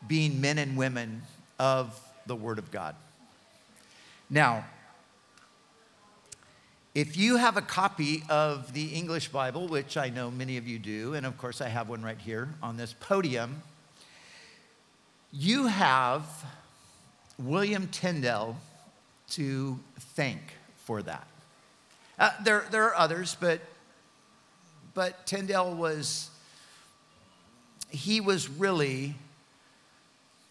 being 0.08 0.40
men 0.40 0.60
and 0.60 0.78
women 0.78 1.24
of 1.58 2.00
the 2.28 2.36
Word 2.36 2.60
of 2.60 2.70
God. 2.70 2.96
Now, 4.30 4.66
if 6.94 7.18
you 7.18 7.38
have 7.38 7.58
a 7.58 7.62
copy 7.62 8.24
of 8.30 8.72
the 8.74 8.86
English 8.90 9.30
Bible, 9.30 9.68
which 9.68 9.98
I 9.98 10.10
know 10.10 10.30
many 10.30 10.58
of 10.58 10.68
you 10.68 10.78
do, 10.78 11.16
and 11.16 11.26
of 11.26 11.40
course 11.40 11.60
I 11.60 11.70
have 11.70 11.90
one 11.90 12.04
right 12.04 12.20
here 12.20 12.50
on 12.62 12.78
this 12.78 12.94
podium, 13.00 13.64
you 15.32 15.68
have 15.68 16.26
William 17.38 17.88
Tyndale 17.88 18.58
to 19.32 19.80
thank 20.00 20.42
for 20.78 21.02
that. 21.04 21.28
Uh, 22.18 22.32
there, 22.44 22.66
there 22.72 22.86
are 22.86 22.96
others, 22.96 23.36
but, 23.40 23.62
but 24.94 25.26
Tyndale 25.28 25.74
was, 25.76 26.30
he 27.90 28.22
was 28.22 28.50
really 28.50 29.16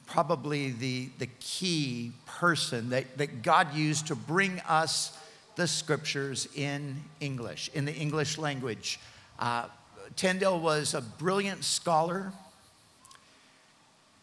probably 0.06 0.70
the, 0.70 1.08
the 1.18 1.26
key 1.40 2.12
person 2.26 2.90
that, 2.90 3.18
that 3.18 3.42
God 3.42 3.74
used 3.74 4.06
to 4.06 4.14
bring 4.14 4.60
us 4.68 5.18
the 5.56 5.66
scriptures 5.66 6.48
in 6.54 7.02
English, 7.20 7.70
in 7.74 7.84
the 7.84 7.94
English 7.94 8.38
language. 8.38 9.00
Uh, 9.38 9.66
Tyndale 10.14 10.60
was 10.60 10.94
a 10.94 11.00
brilliant 11.00 11.64
scholar, 11.64 12.32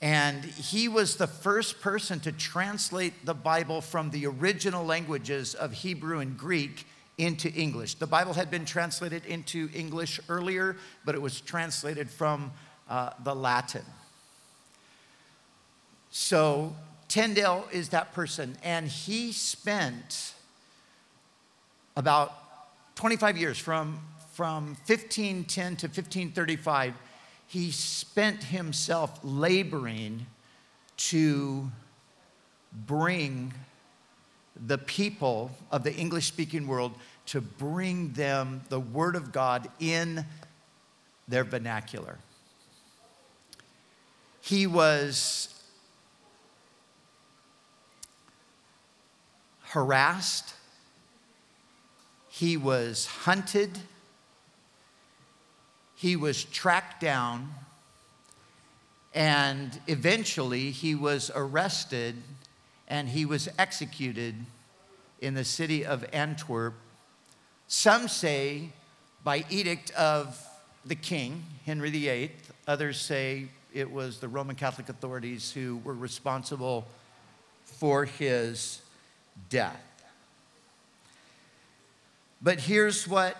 and 0.03 0.43
he 0.43 0.89
was 0.89 1.15
the 1.15 1.27
first 1.27 1.79
person 1.79 2.19
to 2.19 2.33
translate 2.33 3.25
the 3.25 3.33
Bible 3.33 3.79
from 3.79 4.09
the 4.09 4.25
original 4.25 4.85
languages 4.85 5.55
of 5.55 5.71
Hebrew 5.71 6.19
and 6.19 6.37
Greek 6.37 6.85
into 7.17 7.49
English. 7.53 7.93
The 7.95 8.05
Bible 8.07 8.33
had 8.33 8.51
been 8.51 8.65
translated 8.65 9.25
into 9.25 9.69
English 9.73 10.19
earlier, 10.27 10.75
but 11.05 11.15
it 11.15 11.21
was 11.21 11.39
translated 11.39 12.09
from 12.09 12.51
uh, 12.89 13.11
the 13.23 13.33
Latin. 13.33 13.85
So 16.11 16.75
Tyndale 17.07 17.65
is 17.71 17.87
that 17.89 18.11
person, 18.11 18.57
and 18.61 18.89
he 18.89 19.31
spent 19.31 20.33
about 21.95 22.33
25 22.95 23.37
years, 23.37 23.57
from, 23.57 24.01
from 24.33 24.75
1510 24.85 25.77
to 25.77 25.87
1535, 25.87 26.93
he 27.53 27.69
spent 27.69 28.45
himself 28.45 29.19
laboring 29.23 30.25
to 30.97 31.71
bring 32.87 33.53
the 34.65 34.77
people 34.79 35.51
of 35.71 35.83
the 35.83 35.93
English 35.93 36.25
speaking 36.25 36.65
world 36.65 36.93
to 37.27 37.39
bring 37.39 38.11
them 38.13 38.61
the 38.69 38.79
Word 38.79 39.15
of 39.15 39.31
God 39.31 39.69
in 39.79 40.25
their 41.27 41.43
vernacular. 41.43 42.17
He 44.41 44.65
was 44.65 45.53
harassed 49.61 50.55
he 52.33 52.57
was 52.57 53.05
hunted, 53.05 53.77
he 56.03 56.17
was 56.17 56.43
tracked 56.43 56.99
down, 56.99 57.49
and 59.13 59.79
eventually 59.87 60.69
he 60.69 60.95
was 60.95 61.31
arrested 61.33 62.15
and 62.89 63.07
he 63.07 63.25
was 63.25 63.47
executed 63.57 64.35
in 65.21 65.33
the 65.33 65.45
city 65.45 65.85
of 65.85 66.03
Antwerp. 66.11 66.73
Some 67.69 68.09
say 68.09 68.71
by 69.23 69.45
edict 69.49 69.91
of 69.91 70.37
the 70.85 70.95
king, 70.95 71.45
Henry 71.65 71.89
VIII. 71.89 72.31
Others 72.67 72.99
say 72.99 73.47
it 73.73 73.89
was 73.89 74.19
the 74.19 74.27
Roman 74.27 74.57
Catholic 74.57 74.89
authorities 74.89 75.53
who 75.53 75.77
were 75.85 75.93
responsible 75.93 76.85
for 77.63 78.03
his 78.03 78.81
death. 79.49 80.03
But 82.41 82.59
here's 82.59 83.07
what 83.07 83.37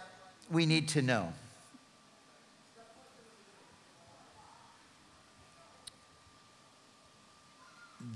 we 0.50 0.66
need 0.66 0.88
to 0.90 1.02
know. 1.02 1.34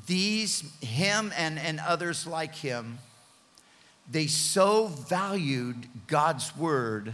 These, 0.06 0.64
him 0.82 1.32
and, 1.38 1.60
and 1.60 1.80
others 1.80 2.26
like 2.28 2.56
him, 2.56 3.00
they 4.10 4.28
so 4.28 4.88
valued 4.88 5.88
God's 6.08 6.56
word, 6.56 7.14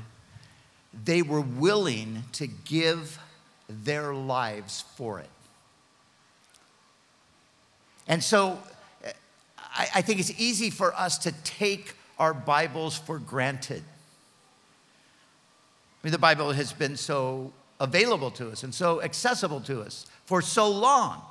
they 1.03 1.21
were 1.21 1.41
willing 1.41 2.23
to 2.33 2.47
give 2.47 3.19
their 3.67 4.13
lives 4.13 4.83
for 4.95 5.19
it. 5.19 5.29
And 8.07 8.23
so 8.23 8.59
I, 9.57 9.87
I 9.95 10.01
think 10.01 10.19
it's 10.19 10.39
easy 10.39 10.69
for 10.69 10.93
us 10.93 11.17
to 11.19 11.31
take 11.43 11.95
our 12.19 12.33
Bibles 12.33 12.97
for 12.97 13.17
granted. 13.17 13.81
I 16.03 16.07
mean, 16.07 16.11
the 16.11 16.19
Bible 16.19 16.51
has 16.51 16.73
been 16.73 16.97
so 16.97 17.53
available 17.79 18.29
to 18.31 18.49
us 18.49 18.63
and 18.63 18.73
so 18.73 19.01
accessible 19.01 19.61
to 19.61 19.81
us 19.81 20.05
for 20.25 20.41
so 20.41 20.69
long. 20.69 21.21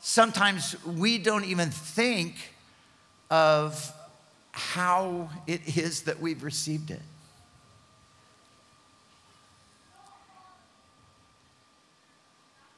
Sometimes 0.00 0.76
we 0.84 1.18
don't 1.18 1.44
even 1.44 1.70
think 1.70 2.34
of 3.30 3.92
how 4.52 5.30
it 5.46 5.76
is 5.76 6.02
that 6.02 6.20
we've 6.20 6.42
received 6.42 6.90
it. 6.90 7.02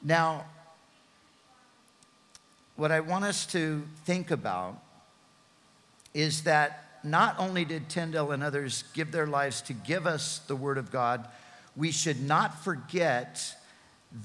Now, 0.03 0.45
what 2.75 2.91
I 2.91 2.99
want 3.01 3.25
us 3.25 3.45
to 3.47 3.83
think 4.05 4.31
about 4.31 4.81
is 6.13 6.43
that 6.43 6.99
not 7.03 7.35
only 7.39 7.65
did 7.65 7.89
Tyndale 7.89 8.31
and 8.31 8.43
others 8.43 8.83
give 8.93 9.11
their 9.11 9.27
lives 9.27 9.61
to 9.63 9.73
give 9.73 10.07
us 10.07 10.39
the 10.47 10.55
Word 10.55 10.77
of 10.77 10.91
God, 10.91 11.27
we 11.75 11.91
should 11.91 12.21
not 12.21 12.63
forget 12.63 13.55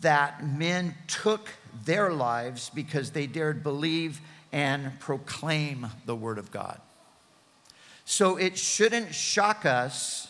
that 0.00 0.47
men 0.47 0.95
took 1.07 1.50
their 1.85 2.12
lives 2.12 2.71
because 2.75 3.11
they 3.11 3.26
dared 3.26 3.62
believe 3.62 4.21
and 4.52 4.99
proclaim 5.00 5.87
the 6.07 6.16
Word 6.16 6.38
of 6.38 6.50
God. 6.50 6.81
So 8.05 8.37
it 8.37 8.57
shouldn't 8.57 9.14
shock 9.14 9.66
us 9.66 10.28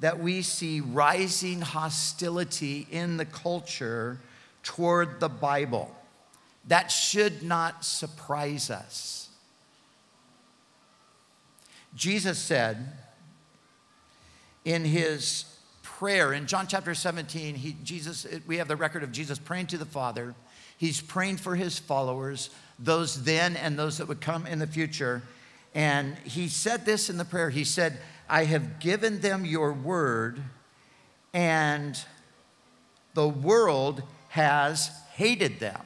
that 0.00 0.18
we 0.20 0.42
see 0.42 0.80
rising 0.80 1.60
hostility 1.60 2.86
in 2.90 3.16
the 3.16 3.24
culture 3.24 4.20
toward 4.62 5.20
the 5.20 5.28
Bible. 5.28 5.94
That 6.66 6.90
should 6.90 7.42
not 7.42 7.84
surprise 7.84 8.70
us. 8.70 9.28
Jesus 11.94 12.38
said 12.38 12.92
in 14.64 14.84
his 14.84 15.46
prayer 15.98 16.32
in 16.32 16.46
John 16.46 16.68
chapter 16.68 16.94
17, 16.94 17.56
he, 17.56 17.76
Jesus, 17.82 18.24
we 18.46 18.58
have 18.58 18.68
the 18.68 18.76
record 18.76 19.02
of 19.02 19.10
Jesus 19.10 19.36
praying 19.36 19.66
to 19.66 19.78
the 19.78 19.84
Father. 19.84 20.32
He's 20.76 21.00
praying 21.00 21.38
for 21.38 21.56
his 21.56 21.76
followers, 21.76 22.50
those 22.78 23.24
then 23.24 23.56
and 23.56 23.76
those 23.76 23.98
that 23.98 24.06
would 24.06 24.20
come 24.20 24.46
in 24.46 24.60
the 24.60 24.66
future. 24.68 25.22
And 25.74 26.16
he 26.18 26.46
said 26.46 26.86
this 26.86 27.10
in 27.10 27.16
the 27.16 27.24
prayer. 27.24 27.50
He 27.50 27.64
said, 27.64 27.98
I 28.28 28.44
have 28.44 28.78
given 28.78 29.20
them 29.22 29.44
your 29.44 29.72
word, 29.72 30.40
and 31.34 32.00
the 33.14 33.28
world 33.28 34.04
has 34.28 34.92
hated 35.14 35.58
them. 35.58 35.80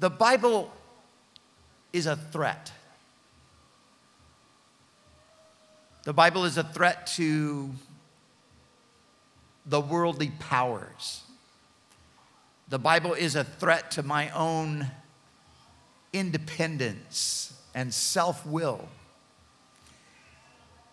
The 0.00 0.10
Bible 0.10 0.70
is 1.94 2.04
a 2.04 2.16
threat. 2.16 2.72
The 6.06 6.12
Bible 6.12 6.44
is 6.44 6.56
a 6.56 6.62
threat 6.62 7.08
to 7.16 7.68
the 9.66 9.80
worldly 9.80 10.30
powers. 10.38 11.24
The 12.68 12.78
Bible 12.78 13.14
is 13.14 13.34
a 13.34 13.42
threat 13.42 13.90
to 13.92 14.04
my 14.04 14.30
own 14.30 14.86
independence 16.12 17.60
and 17.74 17.92
self 17.92 18.46
will. 18.46 18.88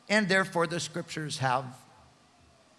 And 0.09 0.27
therefore, 0.27 0.65
the 0.65 0.79
scriptures 0.79 1.37
have 1.37 1.65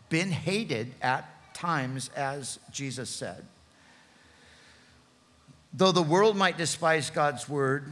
been 0.09 0.33
hated 0.33 0.93
at 1.01 1.55
times, 1.55 2.11
as 2.17 2.59
Jesus 2.73 3.11
said. 3.11 3.47
Though 5.73 5.93
the 5.93 6.03
world 6.03 6.37
might 6.37 6.59
despise 6.59 7.11
God's 7.11 7.49
word, 7.49 7.87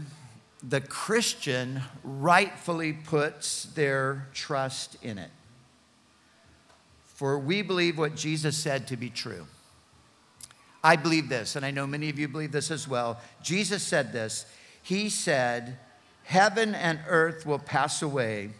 the 0.62 0.80
Christian 0.80 1.82
rightfully 2.04 2.92
puts 2.92 3.64
their 3.64 4.28
trust 4.32 4.96
in 5.02 5.18
it. 5.18 5.30
For 7.04 7.38
we 7.38 7.62
believe 7.62 7.98
what 7.98 8.14
Jesus 8.14 8.56
said 8.56 8.86
to 8.88 8.96
be 8.96 9.10
true. 9.10 9.46
I 10.84 10.96
believe 10.96 11.28
this, 11.28 11.54
and 11.54 11.64
I 11.64 11.70
know 11.70 11.86
many 11.86 12.08
of 12.08 12.18
you 12.18 12.26
believe 12.26 12.52
this 12.52 12.70
as 12.70 12.88
well. 12.88 13.20
Jesus 13.42 13.82
said 13.82 14.12
this. 14.12 14.46
He 14.82 15.08
said, 15.08 15.78
Heaven 16.24 16.74
and 16.74 17.00
earth 17.08 17.46
will 17.46 17.58
pass 17.58 18.02
away, 18.02 18.50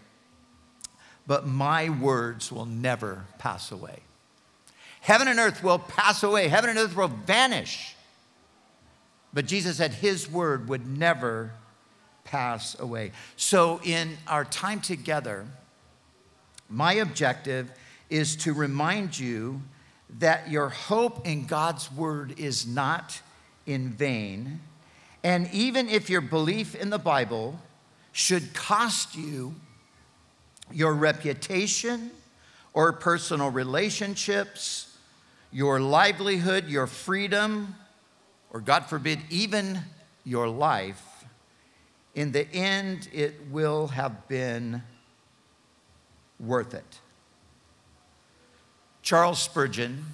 but 1.27 1.47
my 1.47 1.89
words 1.89 2.53
will 2.53 2.67
never 2.67 3.25
pass 3.39 3.73
away. 3.73 4.01
Heaven 5.01 5.27
and 5.27 5.41
earth 5.41 5.65
will 5.65 5.81
pass 5.81 6.23
away, 6.23 6.49
heaven 6.49 6.71
and 6.71 6.79
earth 6.79 6.97
will 6.97 7.09
vanish. 7.09 7.97
But 9.33 9.47
Jesus 9.47 9.79
said 9.79 9.95
his 9.95 10.31
word 10.31 10.69
would 10.69 10.87
never 10.87 11.53
pass 12.25 12.79
away. 12.79 13.13
So, 13.37 13.81
in 13.85 14.17
our 14.27 14.45
time 14.45 14.81
together, 14.81 15.47
my 16.69 16.95
objective 16.95 17.71
is 18.11 18.37
to 18.37 18.53
remind 18.53 19.19
you 19.19 19.63
that 20.19 20.51
your 20.51 20.69
hope 20.69 21.27
in 21.27 21.47
God's 21.47 21.91
word 21.91 22.39
is 22.39 22.67
not 22.67 23.21
in 23.67 23.91
vain. 23.91 24.61
And 25.25 25.49
even 25.53 25.89
if 25.89 26.11
your 26.11 26.21
belief 26.21 26.75
in 26.75 26.91
the 26.91 26.99
Bible 26.99 27.59
should 28.13 28.53
cost 28.53 29.17
you 29.17 29.55
your 30.71 30.95
reputation 30.95 32.11
or 32.75 32.93
personal 32.93 33.51
relationships, 33.51 34.97
your 35.51 35.81
livelihood, 35.81 36.69
your 36.69 36.87
freedom, 36.87 37.75
or 38.51 38.61
God 38.61 38.87
forbid, 38.87 39.21
even 39.31 39.79
your 40.25 40.49
life, 40.49 41.03
in 42.15 42.33
the 42.33 42.51
end, 42.53 43.09
it 43.13 43.35
will 43.51 43.89
have 43.89 44.29
been 44.29 44.83
worth 46.39 46.75
it. 46.75 47.01
Charles 49.03 49.41
Spurgeon, 49.41 50.05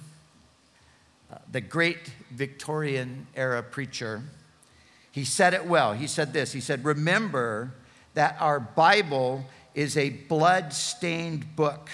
uh, 1.31 1.37
the 1.51 1.61
great 1.61 2.11
Victorian 2.31 3.27
era 3.35 3.61
preacher, 3.61 4.23
he 5.11 5.25
said 5.25 5.53
it 5.53 5.65
well. 5.65 5.93
He 5.93 6.07
said 6.07 6.33
this 6.33 6.53
He 6.53 6.61
said, 6.61 6.85
Remember 6.85 7.73
that 8.13 8.37
our 8.39 8.59
Bible 8.59 9.45
is 9.75 9.97
a 9.97 10.09
blood 10.09 10.73
stained 10.73 11.55
book 11.55 11.89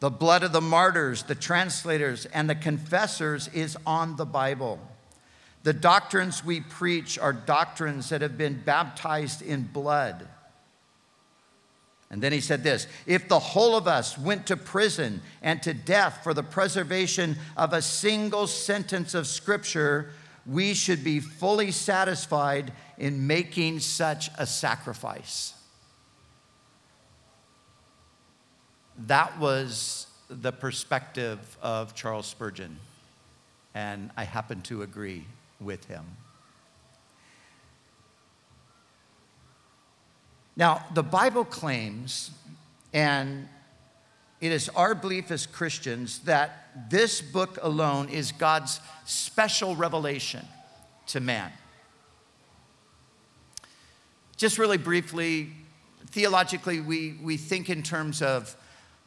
the 0.00 0.10
blood 0.10 0.44
of 0.44 0.52
the 0.52 0.60
martyrs, 0.60 1.24
the 1.24 1.34
translators, 1.34 2.26
and 2.26 2.48
the 2.48 2.54
confessors 2.54 3.48
is 3.48 3.76
on 3.84 4.16
the 4.16 4.24
Bible. 4.24 4.78
The 5.68 5.74
doctrines 5.74 6.42
we 6.42 6.62
preach 6.62 7.18
are 7.18 7.34
doctrines 7.34 8.08
that 8.08 8.22
have 8.22 8.38
been 8.38 8.58
baptized 8.58 9.42
in 9.42 9.64
blood. 9.64 10.26
And 12.10 12.22
then 12.22 12.32
he 12.32 12.40
said 12.40 12.64
this 12.64 12.86
if 13.04 13.28
the 13.28 13.38
whole 13.38 13.76
of 13.76 13.86
us 13.86 14.16
went 14.16 14.46
to 14.46 14.56
prison 14.56 15.20
and 15.42 15.62
to 15.64 15.74
death 15.74 16.20
for 16.24 16.32
the 16.32 16.42
preservation 16.42 17.36
of 17.54 17.74
a 17.74 17.82
single 17.82 18.46
sentence 18.46 19.12
of 19.12 19.26
Scripture, 19.26 20.08
we 20.46 20.72
should 20.72 21.04
be 21.04 21.20
fully 21.20 21.70
satisfied 21.70 22.72
in 22.96 23.26
making 23.26 23.80
such 23.80 24.30
a 24.38 24.46
sacrifice. 24.46 25.52
That 29.06 29.38
was 29.38 30.06
the 30.30 30.50
perspective 30.50 31.58
of 31.60 31.94
Charles 31.94 32.24
Spurgeon, 32.24 32.78
and 33.74 34.10
I 34.16 34.24
happen 34.24 34.62
to 34.62 34.80
agree 34.80 35.26
with 35.60 35.84
him. 35.86 36.04
Now, 40.56 40.84
the 40.92 41.04
Bible 41.04 41.44
claims, 41.44 42.32
and 42.92 43.48
it 44.40 44.50
is 44.50 44.68
our 44.70 44.94
belief 44.94 45.30
as 45.30 45.46
Christians, 45.46 46.20
that 46.20 46.90
this 46.90 47.20
book 47.20 47.58
alone 47.62 48.08
is 48.08 48.32
God's 48.32 48.80
special 49.04 49.76
revelation 49.76 50.44
to 51.08 51.20
man. 51.20 51.52
Just 54.36 54.58
really 54.58 54.78
briefly, 54.78 55.50
theologically, 56.10 56.80
we, 56.80 57.18
we 57.22 57.36
think 57.36 57.70
in 57.70 57.82
terms 57.82 58.22
of 58.22 58.56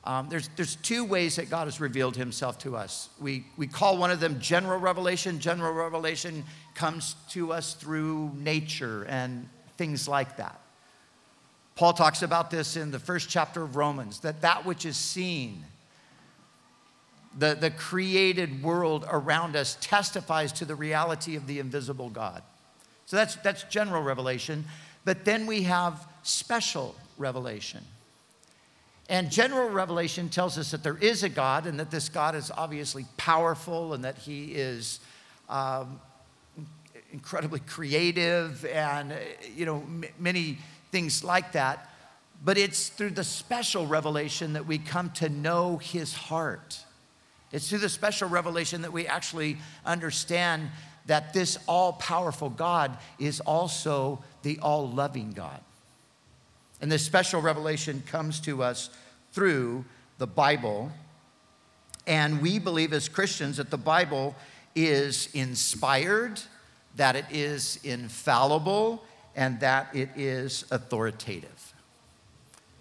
um, 0.04 0.30
there's, 0.30 0.50
there's 0.56 0.76
two 0.78 1.04
ways 1.06 1.36
that 1.36 1.50
God 1.50 1.66
has 1.66 1.80
revealed 1.80 2.16
himself 2.16 2.58
to 2.60 2.76
us. 2.76 3.10
We, 3.20 3.46
we 3.56 3.68
call 3.68 3.98
one 3.98 4.10
of 4.10 4.20
them 4.20 4.40
general 4.40 4.80
revelation. 4.80 5.40
General 5.40 5.74
revelation 5.74 6.44
comes 6.74 7.16
to 7.30 7.54
us 7.54 7.76
through 7.76 8.32
nature 8.36 9.04
and 9.04 9.48
things 9.78 10.08
like 10.08 10.38
that. 10.38 10.60
Paul 11.76 11.94
talks 11.94 12.24
about 12.24 12.50
this 12.50 12.78
in 12.78 12.92
the 12.92 13.00
first 13.00 13.30
chapter 13.30 13.62
of 13.62 13.76
Romans 13.76 14.20
that 14.22 14.42
that 14.42 14.66
which 14.66 14.86
is 14.86 14.98
seen, 14.98 15.64
the, 17.38 17.56
the 17.56 17.72
created 17.72 18.64
world 18.64 19.06
around 19.10 19.56
us, 19.56 19.78
testifies 19.82 20.52
to 20.54 20.66
the 20.66 20.76
reality 20.76 21.36
of 21.36 21.46
the 21.46 21.60
invisible 21.60 22.10
God. 22.10 22.42
So 23.06 23.18
that's, 23.18 23.36
that's 23.38 23.64
general 23.64 24.02
revelation. 24.02 24.66
But 25.06 25.26
then 25.26 25.46
we 25.46 25.64
have 25.64 26.08
special 26.24 26.96
revelation. 27.18 27.84
And 29.12 29.30
general 29.30 29.70
revelation 29.70 30.30
tells 30.30 30.58
us 30.58 30.72
that 30.72 30.84
there 30.84 30.98
is 30.98 31.24
a 31.24 31.30
God 31.30 31.66
and 31.66 31.78
that 31.82 31.92
this 31.92 32.08
God 32.08 32.34
is 32.34 32.50
obviously 32.50 33.06
powerful 33.18 33.94
and 33.94 34.06
that 34.06 34.18
he 34.18 34.54
is 34.54 35.02
um, 35.50 36.00
incredibly 37.12 37.60
creative 37.60 38.64
and, 38.64 39.14
you 39.54 39.66
know, 39.66 39.80
m- 39.80 40.06
many 40.18 40.60
things 40.94 41.26
like 41.26 41.52
that. 41.52 41.90
But 42.46 42.58
it's 42.58 42.88
through 42.88 43.10
the 43.10 43.26
special 43.26 43.86
revelation 43.86 44.54
that 44.54 44.66
we 44.66 44.78
come 44.78 45.10
to 45.16 45.28
know 45.28 45.76
his 45.76 46.14
heart. 46.14 46.80
It's 47.52 47.70
through 47.70 47.80
the 47.80 47.90
special 47.90 48.30
revelation 48.30 48.82
that 48.84 48.94
we 48.94 49.08
actually 49.08 49.58
understand 49.86 50.70
that 51.08 51.34
this 51.34 51.58
all 51.68 51.92
powerful 51.92 52.50
God 52.50 52.98
is 53.20 53.42
also 53.42 54.24
the 54.44 54.58
all 54.60 54.90
loving 54.90 55.34
God. 55.34 55.60
And 56.82 56.92
this 56.92 57.06
special 57.06 57.42
revelation 57.42 58.04
comes 58.08 58.40
to 58.42 58.64
us 58.64 58.90
through 59.32 59.86
the 60.18 60.28
Bible. 60.28 60.92
And 62.08 62.42
we 62.42 62.60
believe 62.60 62.92
as 62.92 63.08
Christians 63.08 63.58
that 63.58 63.70
the 63.70 63.78
Bible 63.78 64.36
is 64.76 65.30
inspired, 65.34 66.42
that 66.96 67.16
it 67.16 67.26
is 67.32 67.80
infallible, 67.84 69.04
and 69.36 69.60
that 69.60 69.96
it 69.96 70.10
is 70.16 70.66
authoritative. 70.72 71.74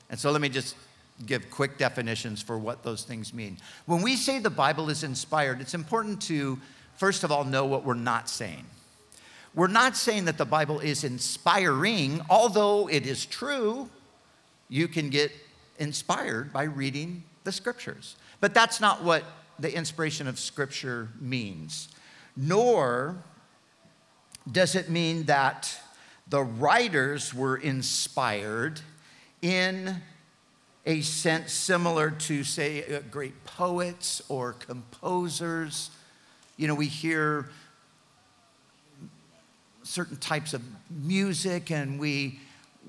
And 0.08 0.18
so 0.18 0.30
let 0.30 0.40
me 0.40 0.48
just 0.48 0.74
give 1.26 1.50
quick 1.50 1.76
definitions 1.78 2.42
for 2.42 2.58
what 2.58 2.82
those 2.82 3.04
things 3.04 3.34
mean. 3.34 3.58
When 3.86 4.02
we 4.02 4.16
say 4.16 4.38
the 4.38 4.50
Bible 4.50 4.88
is 4.88 5.04
inspired, 5.04 5.60
it's 5.60 5.74
important 5.74 6.22
to, 6.22 6.58
first 6.96 7.24
of 7.24 7.30
all, 7.30 7.44
know 7.44 7.66
what 7.66 7.84
we're 7.84 7.94
not 7.94 8.28
saying. 8.28 8.64
We're 9.54 9.66
not 9.66 9.96
saying 9.96 10.26
that 10.26 10.38
the 10.38 10.44
Bible 10.44 10.78
is 10.80 11.02
inspiring, 11.02 12.20
although 12.30 12.88
it 12.88 13.06
is 13.06 13.26
true, 13.26 13.90
you 14.68 14.86
can 14.86 15.10
get 15.10 15.32
inspired 15.78 16.52
by 16.52 16.64
reading 16.64 17.24
the 17.44 17.52
scriptures. 17.52 18.16
But 18.40 18.54
that's 18.54 18.80
not 18.80 19.02
what 19.02 19.24
the 19.58 19.74
inspiration 19.74 20.28
of 20.28 20.38
scripture 20.38 21.08
means. 21.20 21.88
Nor 22.36 23.22
does 24.50 24.74
it 24.74 24.88
mean 24.88 25.24
that 25.24 25.78
the 26.28 26.42
writers 26.42 27.34
were 27.34 27.56
inspired 27.56 28.80
in 29.42 29.96
a 30.86 31.00
sense 31.02 31.52
similar 31.52 32.10
to, 32.10 32.44
say, 32.44 32.84
uh, 32.84 33.00
great 33.10 33.44
poets 33.44 34.22
or 34.28 34.52
composers. 34.54 35.90
You 36.56 36.68
know, 36.68 36.74
we 36.74 36.86
hear 36.86 37.50
certain 39.90 40.16
types 40.16 40.54
of 40.54 40.62
music 40.88 41.70
and 41.70 41.98
we, 41.98 42.38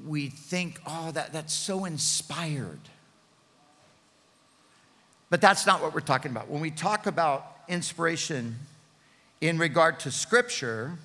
we 0.06 0.28
think, 0.28 0.80
oh, 0.86 1.12
that, 1.12 1.34
that's 1.34 1.54
so 1.54 1.86
inspired. 1.86 2.80
But 5.30 5.42
that's 5.42 5.66
not 5.66 5.82
what 5.82 5.94
we're 5.94 6.02
talking 6.02 6.32
about. 6.32 6.48
When 6.48 6.62
we 6.62 6.70
talk 6.72 7.08
about 7.08 7.58
inspiration 7.68 8.56
in 9.40 9.58
regard 9.58 10.00
to 10.02 10.12
Scripture, 10.12 10.98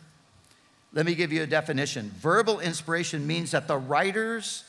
let 0.93 1.07
me 1.07 1.15
give 1.15 1.33
you 1.33 1.43
a 1.43 1.47
definition. 1.47 2.13
Verbal 2.19 2.61
inspiration 2.61 3.27
means 3.27 3.53
that 3.53 3.67
the 3.67 3.79
writers 3.79 4.65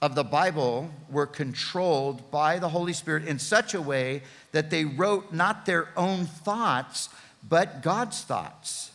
of 0.00 0.14
the 0.14 0.24
Bible 0.24 0.90
were 1.10 1.26
controlled 1.26 2.30
by 2.30 2.58
the 2.58 2.68
Holy 2.68 2.92
Spirit 2.92 3.24
in 3.26 3.38
such 3.38 3.74
a 3.74 3.80
way 3.82 4.22
that 4.52 4.70
they 4.70 4.84
wrote 4.84 5.32
not 5.32 5.66
their 5.66 5.88
own 5.96 6.26
thoughts, 6.26 7.08
but 7.48 7.82
God's 7.82 8.22
thoughts. 8.22 8.90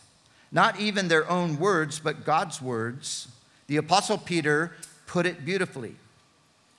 Not 0.52 0.80
even 0.80 1.08
their 1.08 1.28
own 1.30 1.58
words, 1.58 2.00
but 2.00 2.24
God's 2.24 2.60
words. 2.60 3.28
The 3.66 3.76
Apostle 3.76 4.18
Peter 4.18 4.72
put 5.06 5.26
it 5.26 5.44
beautifully. 5.44 5.94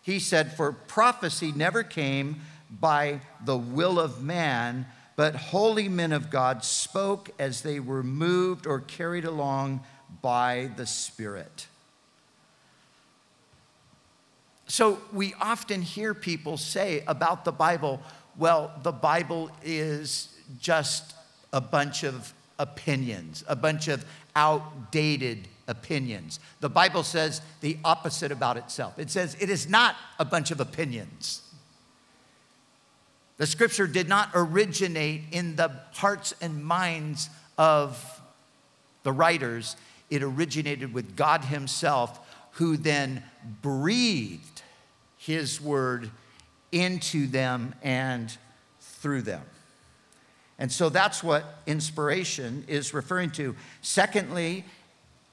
He 0.01 0.19
said, 0.19 0.55
For 0.55 0.71
prophecy 0.71 1.51
never 1.51 1.84
came 1.84 2.41
by 2.69 3.21
the 3.43 3.57
will 3.57 3.99
of 3.99 4.21
man, 4.21 4.88
but 5.15 5.36
holy 5.36 5.88
men 5.88 6.12
of 6.12 6.29
God 6.29 6.63
spoke 6.63 7.29
as 7.38 7.62
they 7.62 7.79
were 7.79 8.03
moved 8.03 8.65
or 8.65 8.79
carried 8.79 9.25
along 9.25 9.81
by 10.21 10.71
the 10.75 10.86
Spirit. 10.86 11.67
So 14.67 14.99
we 15.12 15.34
often 15.39 15.81
hear 15.81 16.13
people 16.13 16.55
say 16.57 17.03
about 17.05 17.43
the 17.43 17.51
Bible, 17.51 18.01
well, 18.38 18.71
the 18.84 18.93
Bible 18.93 19.51
is 19.63 20.29
just 20.62 21.13
a 21.51 21.60
bunch 21.60 22.03
of 22.03 22.34
opinions, 22.62 23.43
a 23.47 23.56
bunch 23.56 23.88
of 23.88 24.06
outdated 24.36 25.47
opinions. 25.67 26.39
The 26.60 26.69
Bible 26.69 27.04
says 27.04 27.41
the 27.62 27.78
opposite 27.84 28.32
about 28.32 28.56
itself. 28.58 29.00
It 29.00 29.10
says 29.10 29.36
it 29.39 29.50
is 29.50 29.67
not 29.67 29.95
a 30.19 30.26
bunch 30.26 30.52
of 30.52 30.60
opinions. 30.60 31.41
The 33.38 33.47
scripture 33.47 33.88
did 33.88 34.08
not 34.08 34.30
originate 34.36 35.24
in 35.32 35.56
the 35.56 35.71
hearts 35.93 36.36
and 36.41 36.63
minds 36.63 37.30
of 37.58 38.21
the 39.04 39.12
writers, 39.12 39.76
it 40.12 40.21
originated 40.21 40.93
with 40.93 41.15
God 41.15 41.45
Himself, 41.45 42.19
who 42.52 42.78
then 42.78 43.24
breathed 43.62 44.62
his 45.17 45.62
word 45.62 46.10
into 46.71 47.28
them 47.28 47.76
and 47.84 48.36
through 48.80 49.21
them. 49.21 49.43
And 50.62 50.71
so 50.71 50.89
that's 50.89 51.24
what 51.24 51.43
inspiration 51.65 52.65
is 52.67 52.93
referring 52.93 53.32
to. 53.32 53.56
Secondly, 53.82 54.63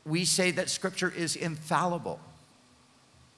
we 0.07 0.25
say 0.25 0.51
that 0.53 0.71
scripture 0.71 1.13
is 1.15 1.37
infallible. 1.37 2.19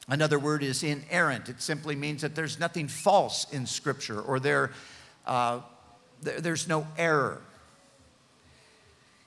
Another 0.06 0.38
word 0.38 0.62
is 0.62 0.84
inerrant. 0.84 1.48
It 1.48 1.60
simply 1.60 1.96
means 1.96 2.22
that 2.22 2.36
there's 2.36 2.60
nothing 2.60 2.86
false 2.86 3.52
in 3.52 3.66
scripture 3.66 4.20
or 4.20 4.38
there, 4.38 4.70
uh, 5.26 5.62
there's 6.22 6.68
no 6.68 6.86
error. 6.96 7.42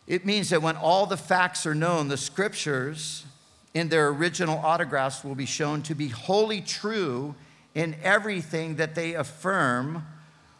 It 0.07 0.25
means 0.25 0.49
that 0.51 0.61
when 0.61 0.77
all 0.77 1.05
the 1.05 1.17
facts 1.17 1.65
are 1.65 1.75
known, 1.75 2.07
the 2.07 2.15
scriptures 2.15 3.25
in 3.73 3.89
their 3.89 4.07
original 4.07 4.57
autographs 4.59 5.21
will 5.21 5.35
be 5.35 5.45
shown 5.45 5.81
to 5.81 5.95
be 5.95 6.07
wholly 6.07 6.61
true 6.61 7.35
in 7.75 7.97
everything 8.03 8.77
that 8.77 8.95
they 8.95 9.15
affirm, 9.15 10.05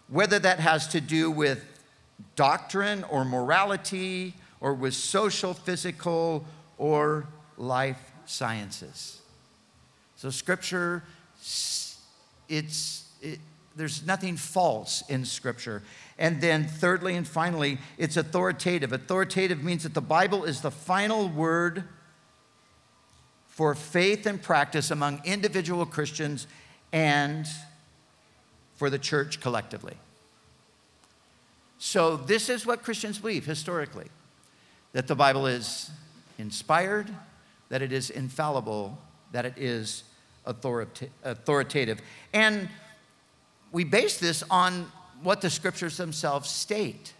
whether 0.09 0.37
that 0.37 0.59
has 0.59 0.89
to 0.89 0.99
do 0.99 1.31
with 1.31 1.63
doctrine 2.35 3.03
or 3.05 3.25
morality 3.25 4.33
or 4.59 4.73
with 4.73 4.93
social, 4.93 5.53
physical, 5.53 6.45
or 6.77 7.27
life 7.57 8.11
sciences. 8.25 9.19
So, 10.15 10.29
Scripture, 10.29 11.03
it's, 12.47 13.09
it, 13.21 13.39
there's 13.75 14.05
nothing 14.05 14.37
false 14.37 15.03
in 15.09 15.25
Scripture. 15.25 15.83
And 16.17 16.39
then, 16.39 16.65
thirdly 16.65 17.15
and 17.15 17.27
finally, 17.27 17.77
it's 17.97 18.15
authoritative. 18.15 18.93
Authoritative 18.93 19.63
means 19.63 19.83
that 19.83 19.93
the 19.93 20.01
Bible 20.01 20.45
is 20.45 20.61
the 20.61 20.71
final 20.71 21.27
word 21.27 21.83
for 23.47 23.75
faith 23.75 24.25
and 24.25 24.41
practice 24.41 24.89
among 24.91 25.21
individual 25.25 25.85
Christians 25.85 26.47
and 26.91 27.45
for 28.75 28.89
the 28.89 28.97
church 28.97 29.39
collectively. 29.39 29.95
So, 31.85 32.15
this 32.15 32.47
is 32.47 32.65
what 32.65 32.81
Christians 32.81 33.19
believe 33.19 33.45
historically 33.45 34.07
that 34.93 35.05
the 35.05 35.15
Bible 35.15 35.47
is 35.47 35.91
inspired, 36.39 37.13
that 37.67 37.81
it 37.81 37.91
is 37.91 38.09
infallible, 38.09 38.97
that 39.33 39.45
it 39.45 39.55
is 39.57 40.05
authoritative. 40.45 41.99
And 42.33 42.69
we 43.73 43.83
base 43.83 44.17
this 44.17 44.45
on 44.49 44.89
what 45.23 45.41
the 45.41 45.49
scriptures 45.49 45.97
themselves 45.97 46.49
state. 46.49 47.11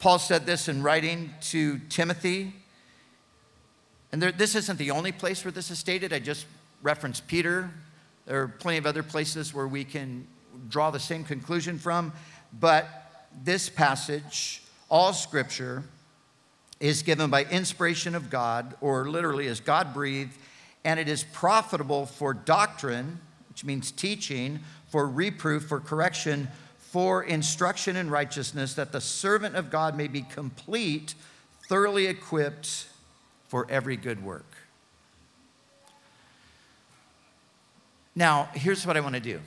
Paul 0.00 0.18
said 0.18 0.44
this 0.44 0.68
in 0.68 0.82
writing 0.82 1.30
to 1.52 1.78
Timothy 1.88 2.52
and 4.12 4.20
there, 4.20 4.32
this 4.32 4.54
isn't 4.54 4.76
the 4.76 4.90
only 4.90 5.12
place 5.12 5.46
where 5.46 5.50
this 5.50 5.70
is 5.70 5.78
stated. 5.78 6.12
I 6.12 6.18
just 6.18 6.44
referenced 6.82 7.26
Peter. 7.26 7.70
There 8.26 8.42
are 8.42 8.48
plenty 8.48 8.76
of 8.76 8.84
other 8.84 9.02
places 9.02 9.54
where 9.54 9.66
we 9.66 9.82
can 9.82 10.26
draw 10.68 10.90
the 10.90 11.00
same 11.00 11.24
conclusion 11.24 11.78
from. 11.78 12.12
But 12.60 13.03
this 13.42 13.68
passage, 13.68 14.62
all 14.88 15.12
scripture, 15.12 15.82
is 16.80 17.02
given 17.02 17.30
by 17.30 17.44
inspiration 17.44 18.14
of 18.14 18.30
God, 18.30 18.74
or 18.80 19.08
literally 19.08 19.46
is 19.46 19.60
God 19.60 19.94
breathed, 19.94 20.36
and 20.84 21.00
it 21.00 21.08
is 21.08 21.24
profitable 21.32 22.06
for 22.06 22.34
doctrine, 22.34 23.18
which 23.48 23.64
means 23.64 23.90
teaching, 23.90 24.60
for 24.88 25.08
reproof, 25.08 25.64
for 25.64 25.80
correction, 25.80 26.48
for 26.78 27.22
instruction 27.24 27.96
in 27.96 28.10
righteousness, 28.10 28.74
that 28.74 28.92
the 28.92 29.00
servant 29.00 29.56
of 29.56 29.70
God 29.70 29.96
may 29.96 30.08
be 30.08 30.22
complete, 30.22 31.14
thoroughly 31.68 32.06
equipped 32.06 32.86
for 33.48 33.66
every 33.70 33.96
good 33.96 34.22
work. 34.22 34.56
Now, 38.14 38.48
here's 38.54 38.86
what 38.86 38.96
I 38.96 39.00
want 39.00 39.14
to 39.14 39.20
do 39.20 39.40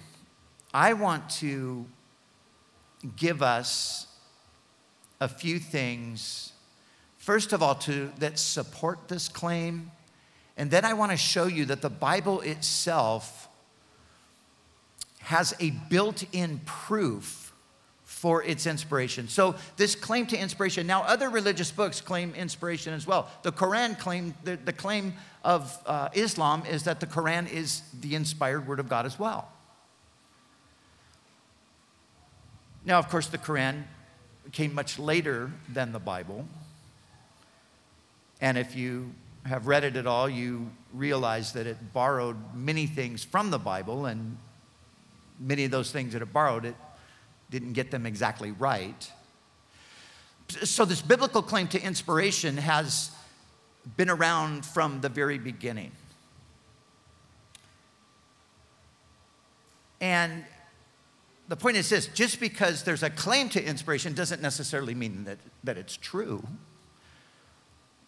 I 0.73 0.93
want 0.93 1.29
to 1.31 1.85
give 3.15 3.41
us 3.41 4.07
a 5.19 5.27
few 5.27 5.59
things, 5.59 6.51
first 7.17 7.53
of 7.53 7.61
all, 7.61 7.75
to, 7.75 8.11
that 8.19 8.39
support 8.39 9.07
this 9.07 9.29
claim. 9.29 9.91
And 10.57 10.71
then 10.71 10.85
I 10.85 10.93
want 10.93 11.11
to 11.11 11.17
show 11.17 11.45
you 11.45 11.65
that 11.65 11.81
the 11.81 11.89
Bible 11.89 12.41
itself 12.41 13.47
has 15.19 15.53
a 15.59 15.71
built 15.89 16.23
in 16.31 16.59
proof 16.65 17.47
for 18.03 18.41
its 18.41 18.65
inspiration. 18.65 19.27
So, 19.27 19.55
this 19.75 19.93
claim 19.93 20.25
to 20.27 20.37
inspiration. 20.37 20.87
Now, 20.87 21.03
other 21.03 21.29
religious 21.29 21.69
books 21.69 22.01
claim 22.01 22.33
inspiration 22.33 22.93
as 22.93 23.05
well. 23.05 23.29
The 23.43 23.51
Quran 23.51 23.99
claim, 23.99 24.33
the, 24.43 24.55
the 24.55 24.73
claim 24.73 25.13
of 25.43 25.77
uh, 25.85 26.09
Islam 26.13 26.63
is 26.67 26.83
that 26.83 26.99
the 26.99 27.05
Quran 27.05 27.51
is 27.51 27.83
the 27.99 28.15
inspired 28.15 28.65
word 28.65 28.79
of 28.79 28.89
God 28.89 29.05
as 29.05 29.19
well. 29.19 29.49
Now, 32.87 32.99
of 32.99 33.09
course, 33.09 33.27
the 33.27 33.37
Quran 33.37 33.83
came 34.53 34.73
much 34.73 34.97
later 34.97 35.51
than 35.67 35.91
the 35.91 35.99
Bible. 35.99 36.47
And 38.39 38.57
if 38.57 38.77
you 38.77 39.13
have 39.45 39.67
read 39.67 39.83
it 39.83 39.97
at 39.97 40.07
all, 40.07 40.29
you 40.29 40.69
realize 40.93 41.51
that 41.51 41.67
it 41.67 41.91
borrowed 41.91 42.37
many 42.55 42.85
things 42.85 43.25
from 43.25 43.51
the 43.51 43.59
Bible, 43.59 44.05
and 44.05 44.37
many 45.37 45.65
of 45.65 45.71
those 45.71 45.91
things 45.91 46.13
that 46.13 46.21
it 46.21 46.31
borrowed, 46.31 46.63
it 46.63 46.75
didn't 47.49 47.73
get 47.73 47.91
them 47.91 48.05
exactly 48.05 48.51
right. 48.51 49.11
So, 50.47 50.85
this 50.85 51.01
biblical 51.01 51.41
claim 51.41 51.67
to 51.69 51.83
inspiration 51.83 52.55
has 52.55 53.11
been 53.97 54.09
around 54.09 54.65
from 54.65 55.01
the 55.01 55.09
very 55.09 55.37
beginning. 55.37 55.91
And 59.99 60.45
the 61.47 61.55
point 61.55 61.77
is 61.77 61.89
this 61.89 62.07
just 62.07 62.39
because 62.39 62.83
there's 62.83 63.03
a 63.03 63.09
claim 63.09 63.49
to 63.49 63.63
inspiration 63.63 64.13
doesn't 64.13 64.41
necessarily 64.41 64.93
mean 64.93 65.23
that, 65.25 65.37
that 65.63 65.77
it's 65.77 65.95
true. 65.95 66.45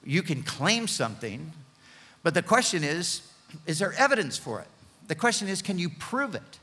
You 0.03 0.23
can 0.23 0.43
claim 0.43 0.87
something, 0.87 1.51
but 2.23 2.33
the 2.33 2.41
question 2.41 2.83
is 2.83 3.21
is 3.65 3.79
there 3.79 3.93
evidence 3.93 4.37
for 4.37 4.59
it? 4.59 4.67
The 5.07 5.15
question 5.15 5.47
is 5.47 5.61
can 5.61 5.79
you 5.79 5.89
prove 5.89 6.35
it? 6.35 6.59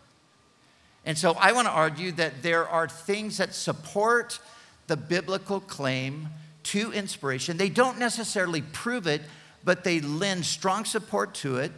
And 1.05 1.17
so 1.17 1.37
I 1.39 1.53
want 1.53 1.67
to 1.67 1.73
argue 1.73 2.13
that 2.13 2.43
there 2.43 2.69
are 2.69 2.89
things 2.89 3.39
that 3.39 3.55
support 3.55 4.41
the 4.89 4.97
biblical 4.97 5.61
claim 5.61 6.29
to 6.65 6.93
inspiration. 6.93 7.57
They 7.57 7.69
don't 7.69 7.99
necessarily 7.99 8.61
prove 8.61 9.07
it, 9.07 9.23
but 9.65 9.85
they 9.85 10.01
lend 10.01 10.45
strong 10.45 10.85
support 10.85 11.33
to 11.35 11.59
it. 11.59 11.73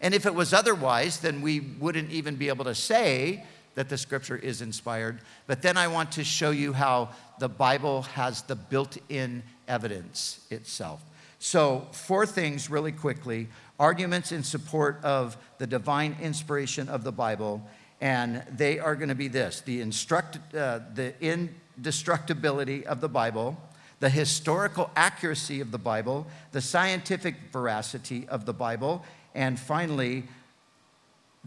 And 0.00 0.12
if 0.12 0.26
it 0.26 0.34
was 0.34 0.52
otherwise, 0.52 1.20
then 1.20 1.40
we 1.40 1.60
wouldn't 1.60 2.10
even 2.10 2.36
be 2.36 2.48
able 2.48 2.66
to 2.66 2.74
say 2.74 3.44
that 3.76 3.88
the 3.88 3.96
scripture 3.96 4.36
is 4.36 4.60
inspired. 4.60 5.20
But 5.46 5.62
then 5.62 5.76
I 5.76 5.86
want 5.86 6.12
to 6.12 6.24
show 6.24 6.50
you 6.50 6.72
how 6.72 7.10
the 7.38 7.48
Bible 7.48 8.02
has 8.02 8.42
the 8.42 8.56
built 8.56 8.98
in 9.08 9.44
evidence 9.68 10.44
itself. 10.50 11.02
So, 11.38 11.86
four 11.92 12.26
things 12.26 12.68
really 12.68 12.92
quickly 12.92 13.48
arguments 13.78 14.32
in 14.32 14.42
support 14.42 14.98
of 15.04 15.36
the 15.58 15.66
divine 15.66 16.16
inspiration 16.20 16.88
of 16.88 17.04
the 17.04 17.12
Bible. 17.12 17.62
And 18.00 18.42
they 18.50 18.78
are 18.78 18.96
going 18.96 19.10
to 19.10 19.14
be 19.14 19.28
this 19.28 19.60
the, 19.60 19.80
instruct, 19.80 20.38
uh, 20.54 20.80
the 20.94 21.14
indestructibility 21.20 22.86
of 22.86 23.00
the 23.00 23.08
Bible, 23.08 23.58
the 24.00 24.08
historical 24.08 24.90
accuracy 24.96 25.60
of 25.60 25.70
the 25.70 25.78
Bible, 25.78 26.26
the 26.52 26.60
scientific 26.60 27.36
veracity 27.52 28.26
of 28.28 28.46
the 28.46 28.52
Bible, 28.52 29.04
and 29.34 29.60
finally, 29.60 30.24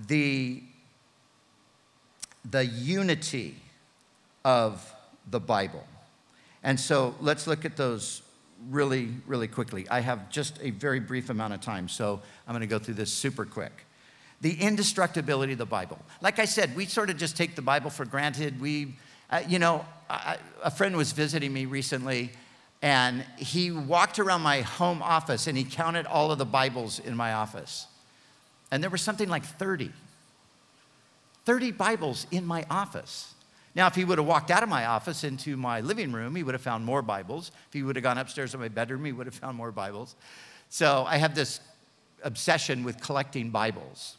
the, 0.07 0.63
the 2.49 2.65
unity 2.65 3.55
of 4.43 4.93
the 5.29 5.39
Bible. 5.39 5.85
And 6.63 6.79
so 6.79 7.15
let's 7.21 7.47
look 7.47 7.65
at 7.65 7.77
those 7.77 8.21
really, 8.69 9.09
really 9.25 9.47
quickly. 9.47 9.87
I 9.89 10.01
have 10.01 10.29
just 10.29 10.59
a 10.61 10.71
very 10.71 10.99
brief 10.99 11.29
amount 11.29 11.53
of 11.53 11.61
time, 11.61 11.87
so 11.87 12.21
I'm 12.47 12.53
going 12.53 12.61
to 12.61 12.67
go 12.67 12.79
through 12.79 12.95
this 12.95 13.11
super 13.11 13.45
quick. 13.45 13.85
The 14.41 14.53
indestructibility 14.53 15.53
of 15.53 15.59
the 15.59 15.65
Bible. 15.65 15.99
Like 16.21 16.39
I 16.39 16.45
said, 16.45 16.75
we 16.75 16.85
sort 16.85 17.09
of 17.09 17.17
just 17.17 17.37
take 17.37 17.55
the 17.55 17.61
Bible 17.61 17.89
for 17.89 18.05
granted. 18.05 18.59
We, 18.59 18.95
uh, 19.29 19.41
you 19.47 19.59
know, 19.59 19.85
I, 20.09 20.37
a 20.63 20.71
friend 20.71 20.95
was 20.95 21.11
visiting 21.11 21.53
me 21.53 21.65
recently, 21.65 22.31
and 22.81 23.25
he 23.37 23.71
walked 23.71 24.19
around 24.19 24.41
my 24.41 24.61
home 24.61 25.01
office 25.01 25.47
and 25.47 25.57
he 25.57 25.65
counted 25.65 26.05
all 26.05 26.31
of 26.31 26.37
the 26.37 26.45
Bibles 26.45 26.99
in 26.99 27.15
my 27.15 27.33
office. 27.33 27.87
And 28.71 28.81
there 28.81 28.89
was 28.89 29.01
something 29.01 29.27
like 29.27 29.43
30. 29.43 29.91
30 31.49 31.71
Bibles 31.71 32.27
in 32.29 32.45
my 32.45 32.63
office. 32.69 33.33
Now, 33.73 33.87
if 33.87 33.95
he 33.95 34.05
would 34.05 34.19
have 34.19 34.27
walked 34.27 34.51
out 34.51 34.61
of 34.61 34.69
my 34.69 34.85
office 34.85 35.23
into 35.23 35.57
my 35.57 35.81
living 35.81 36.11
room, 36.11 36.35
he 36.35 36.43
would 36.43 36.53
have 36.53 36.61
found 36.61 36.85
more 36.85 37.01
Bibles. 37.01 37.49
If 37.65 37.73
he 37.73 37.81
would 37.81 37.95
have 37.95 38.03
gone 38.03 38.19
upstairs 38.19 38.51
to 38.51 38.59
my 38.59 38.67
bedroom, 38.67 39.03
he 39.03 39.11
would 39.11 39.25
have 39.25 39.33
found 39.33 39.57
more 39.57 39.71
Bibles. 39.71 40.15
So 40.69 41.05
I 41.07 41.17
have 41.17 41.33
this 41.33 41.59
obsession 42.23 42.83
with 42.83 43.01
collecting 43.01 43.49
Bibles. 43.49 44.17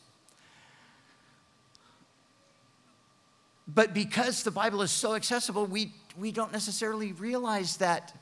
But 3.68 3.94
because 3.94 4.42
the 4.42 4.50
Bible 4.50 4.82
is 4.82 4.90
so 4.90 5.14
accessible, 5.14 5.66
we, 5.66 5.92
we 6.18 6.32
don't 6.32 6.50
necessarily 6.50 7.12
realize 7.12 7.76
that 7.76 8.12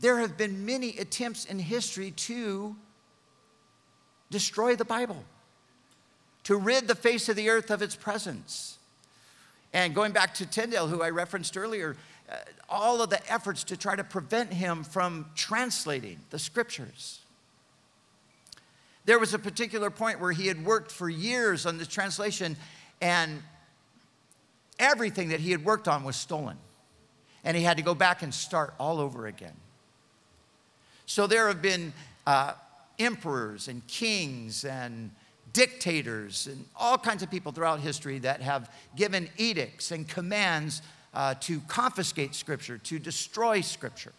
there 0.00 0.18
have 0.18 0.36
been 0.36 0.66
many 0.66 0.98
attempts 0.98 1.44
in 1.44 1.60
history 1.60 2.10
to 2.10 2.74
destroy 4.32 4.74
the 4.74 4.84
Bible, 4.84 5.22
to 6.46 6.56
rid 6.56 6.86
the 6.86 6.94
face 6.94 7.28
of 7.28 7.34
the 7.34 7.50
earth 7.50 7.72
of 7.72 7.82
its 7.82 7.96
presence. 7.96 8.78
And 9.72 9.96
going 9.96 10.12
back 10.12 10.32
to 10.34 10.46
Tyndale, 10.46 10.86
who 10.86 11.02
I 11.02 11.10
referenced 11.10 11.56
earlier, 11.56 11.96
uh, 12.30 12.36
all 12.68 13.02
of 13.02 13.10
the 13.10 13.20
efforts 13.32 13.64
to 13.64 13.76
try 13.76 13.96
to 13.96 14.04
prevent 14.04 14.52
him 14.52 14.84
from 14.84 15.26
translating 15.34 16.20
the 16.30 16.38
scriptures. 16.38 17.18
There 19.06 19.18
was 19.18 19.34
a 19.34 19.40
particular 19.40 19.90
point 19.90 20.20
where 20.20 20.30
he 20.30 20.46
had 20.46 20.64
worked 20.64 20.92
for 20.92 21.08
years 21.08 21.66
on 21.66 21.78
the 21.78 21.86
translation, 21.86 22.56
and 23.00 23.42
everything 24.78 25.30
that 25.30 25.40
he 25.40 25.50
had 25.50 25.64
worked 25.64 25.88
on 25.88 26.04
was 26.04 26.14
stolen. 26.14 26.58
And 27.42 27.56
he 27.56 27.64
had 27.64 27.76
to 27.76 27.82
go 27.82 27.94
back 27.96 28.22
and 28.22 28.32
start 28.32 28.72
all 28.78 29.00
over 29.00 29.26
again. 29.26 29.56
So 31.06 31.26
there 31.26 31.48
have 31.48 31.60
been 31.60 31.92
uh, 32.24 32.52
emperors 33.00 33.66
and 33.66 33.84
kings 33.88 34.64
and 34.64 35.10
dictators 35.56 36.48
and 36.48 36.66
all 36.76 36.98
kinds 36.98 37.22
of 37.22 37.30
people 37.30 37.50
throughout 37.50 37.80
history 37.80 38.18
that 38.18 38.42
have 38.42 38.70
given 38.94 39.26
edicts 39.38 39.90
and 39.90 40.06
commands 40.06 40.82
uh, 41.14 41.32
to 41.40 41.60
confiscate 41.60 42.34
Scripture, 42.34 42.76
to 42.76 42.98
destroy 42.98 43.62
Scripture. 43.62 44.12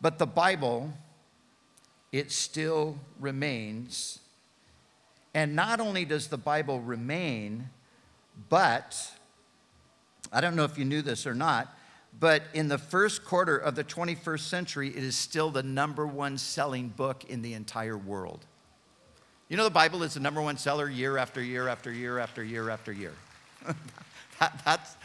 But 0.00 0.18
the 0.18 0.26
Bible, 0.26 0.92
it 2.10 2.32
still 2.32 2.98
remains. 3.20 4.18
And 5.32 5.54
not 5.54 5.78
only 5.78 6.04
does 6.04 6.26
the 6.26 6.38
Bible 6.38 6.80
remain, 6.80 7.68
but 8.48 8.98
I 10.32 10.40
don't 10.40 10.56
know 10.56 10.64
if 10.64 10.76
you 10.76 10.84
knew 10.84 11.02
this 11.02 11.24
or 11.24 11.36
not, 11.36 11.72
but 12.18 12.42
in 12.52 12.66
the 12.66 12.78
first 12.78 13.24
quarter 13.24 13.56
of 13.56 13.76
the 13.76 13.84
21st 13.84 14.40
century, 14.40 14.88
it 14.88 15.04
is 15.04 15.14
still 15.14 15.50
the 15.50 15.62
number 15.62 16.04
one 16.04 16.36
selling 16.36 16.88
book 16.88 17.24
in 17.28 17.42
the 17.42 17.54
entire 17.54 17.96
world. 17.96 18.44
You 19.48 19.56
know, 19.56 19.64
the 19.64 19.70
Bible 19.70 20.02
is 20.02 20.14
the 20.14 20.20
number 20.20 20.40
one 20.40 20.56
seller 20.56 20.88
year 20.88 21.18
after 21.18 21.42
year 21.42 21.68
after 21.68 21.92
year 21.92 22.18
after 22.18 22.42
year 22.42 22.70
after 22.70 22.92
year. 22.92 23.12
that, 24.40 24.62
that's, 24.64 24.96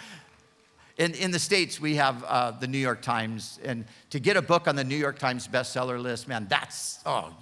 in, 0.97 1.13
in 1.13 1.31
the 1.31 1.39
States, 1.39 1.79
we 1.79 1.95
have 1.95 2.23
uh, 2.23 2.51
the 2.51 2.67
New 2.67 2.77
York 2.77 3.01
Times, 3.01 3.59
and 3.63 3.85
to 4.09 4.19
get 4.19 4.37
a 4.37 4.41
book 4.41 4.67
on 4.67 4.75
the 4.75 4.83
New 4.83 4.95
York 4.95 5.19
Times 5.19 5.47
bestseller 5.47 6.01
list, 6.01 6.27
man, 6.27 6.47
that's, 6.49 6.99
oh, 7.05 7.33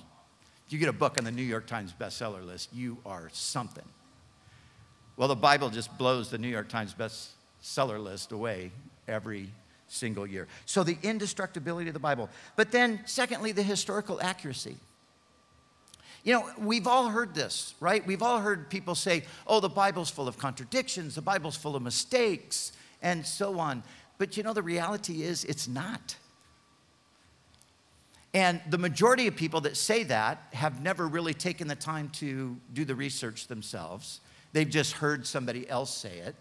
you 0.69 0.79
get 0.79 0.89
a 0.89 0.93
book 0.93 1.17
on 1.17 1.23
the 1.23 1.31
New 1.31 1.43
York 1.43 1.67
Times 1.67 1.93
bestseller 1.97 2.45
list, 2.45 2.73
you 2.73 2.97
are 3.05 3.29
something. 3.31 3.85
Well, 5.15 5.27
the 5.27 5.35
Bible 5.35 5.69
just 5.69 5.97
blows 5.97 6.29
the 6.29 6.37
New 6.37 6.49
York 6.49 6.67
Times 6.67 6.93
bestseller 6.93 8.03
list 8.03 8.31
away 8.31 8.71
every 9.07 9.49
single 9.87 10.27
year. 10.27 10.47
So 10.65 10.83
the 10.83 10.97
indestructibility 11.03 11.87
of 11.87 11.93
the 11.93 11.99
Bible. 11.99 12.29
But 12.55 12.71
then, 12.71 12.99
secondly, 13.05 13.51
the 13.51 13.63
historical 13.63 14.21
accuracy. 14.21 14.75
You 16.25 16.33
know, 16.33 16.49
we've 16.57 16.87
all 16.87 17.07
heard 17.07 17.35
this, 17.35 17.75
right? 17.79 18.05
We've 18.05 18.23
all 18.23 18.39
heard 18.39 18.67
people 18.69 18.95
say, 18.95 19.23
oh, 19.45 19.59
the 19.59 19.69
Bible's 19.69 20.09
full 20.09 20.27
of 20.27 20.39
contradictions, 20.39 21.13
the 21.15 21.21
Bible's 21.21 21.55
full 21.55 21.75
of 21.75 21.83
mistakes, 21.83 22.71
and 23.03 23.23
so 23.23 23.59
on. 23.59 23.83
But 24.17 24.35
you 24.35 24.41
know, 24.41 24.51
the 24.51 24.63
reality 24.63 25.21
is 25.21 25.45
it's 25.45 25.67
not. 25.67 26.15
And 28.33 28.59
the 28.69 28.79
majority 28.79 29.27
of 29.27 29.35
people 29.35 29.61
that 29.61 29.77
say 29.77 30.01
that 30.03 30.47
have 30.53 30.81
never 30.81 31.07
really 31.07 31.35
taken 31.35 31.67
the 31.67 31.75
time 31.75 32.09
to 32.13 32.57
do 32.73 32.83
the 32.85 32.95
research 32.95 33.45
themselves. 33.47 34.19
They've 34.51 34.69
just 34.69 34.93
heard 34.93 35.27
somebody 35.27 35.69
else 35.69 35.95
say 35.95 36.17
it. 36.17 36.35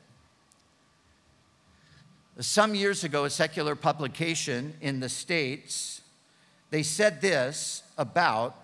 Some 2.41 2.75
years 2.75 3.05
ago, 3.05 3.27
a 3.27 3.31
secular 3.31 3.77
publication 3.77 4.75
in 4.81 4.99
the 4.99 5.09
States, 5.11 6.01
they 6.71 6.83
said 6.83 7.21
this 7.21 7.83
about 7.99 8.57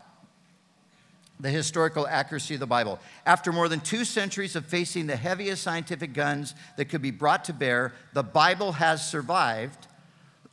the 1.40 1.50
historical 1.50 2.07
accuracy 2.07 2.55
of 2.55 2.61
the 2.61 2.66
Bible. 2.66 2.98
After 3.24 3.53
more 3.53 3.68
than 3.68 3.81
two 3.81 4.05
centuries 4.05 4.57
of 4.57 4.66
facing 4.66 5.07
the 5.07 5.16
heaviest 5.16 5.62
scientific 5.62 6.12
guns 6.12 6.55
that 6.76 6.87
could 6.87 7.03
be 7.03 7.11
brought 7.11 7.44
to 7.46 7.53
bear, 7.53 7.94
the 8.12 8.22
Bible 8.22 8.72
has 8.72 9.07
survived 9.09 9.87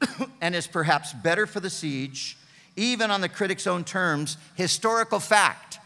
and 0.41 0.55
is 0.55 0.67
perhaps 0.67 1.13
better 1.13 1.45
for 1.45 1.59
the 1.59 1.69
siege, 1.69 2.37
even 2.75 3.11
on 3.11 3.21
the 3.21 3.29
critic's 3.29 3.67
own 3.67 3.83
terms, 3.83 4.37
historical 4.55 5.19
fact. 5.19 5.79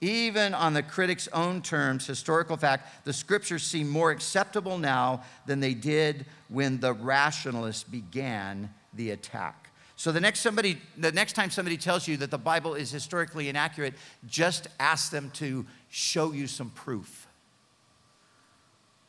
Even 0.00 0.54
on 0.54 0.74
the 0.74 0.82
critic's 0.82 1.26
own 1.28 1.60
terms, 1.60 2.06
historical 2.06 2.56
fact, 2.56 3.04
the 3.04 3.12
scriptures 3.12 3.64
seem 3.64 3.88
more 3.88 4.12
acceptable 4.12 4.78
now 4.78 5.24
than 5.46 5.58
they 5.58 5.74
did 5.74 6.24
when 6.48 6.78
the 6.78 6.92
rationalists 6.92 7.82
began 7.82 8.72
the 8.94 9.10
attack. 9.10 9.67
So 9.98 10.12
the 10.12 10.20
next 10.20 10.40
somebody, 10.40 10.80
the 10.96 11.10
next 11.10 11.32
time 11.32 11.50
somebody 11.50 11.76
tells 11.76 12.06
you 12.06 12.16
that 12.18 12.30
the 12.30 12.38
Bible 12.38 12.76
is 12.76 12.92
historically 12.92 13.48
inaccurate, 13.48 13.94
just 14.28 14.68
ask 14.78 15.10
them 15.10 15.30
to 15.34 15.66
show 15.90 16.30
you 16.30 16.46
some 16.46 16.70
proof. 16.70 17.26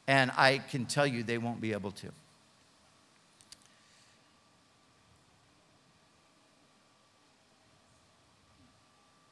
And 0.07 0.31
I 0.35 0.57
can 0.57 0.87
tell 0.87 1.05
you 1.05 1.21
they 1.21 1.37
won't 1.37 1.61
be 1.61 1.73
able 1.73 1.91
to. 1.91 2.07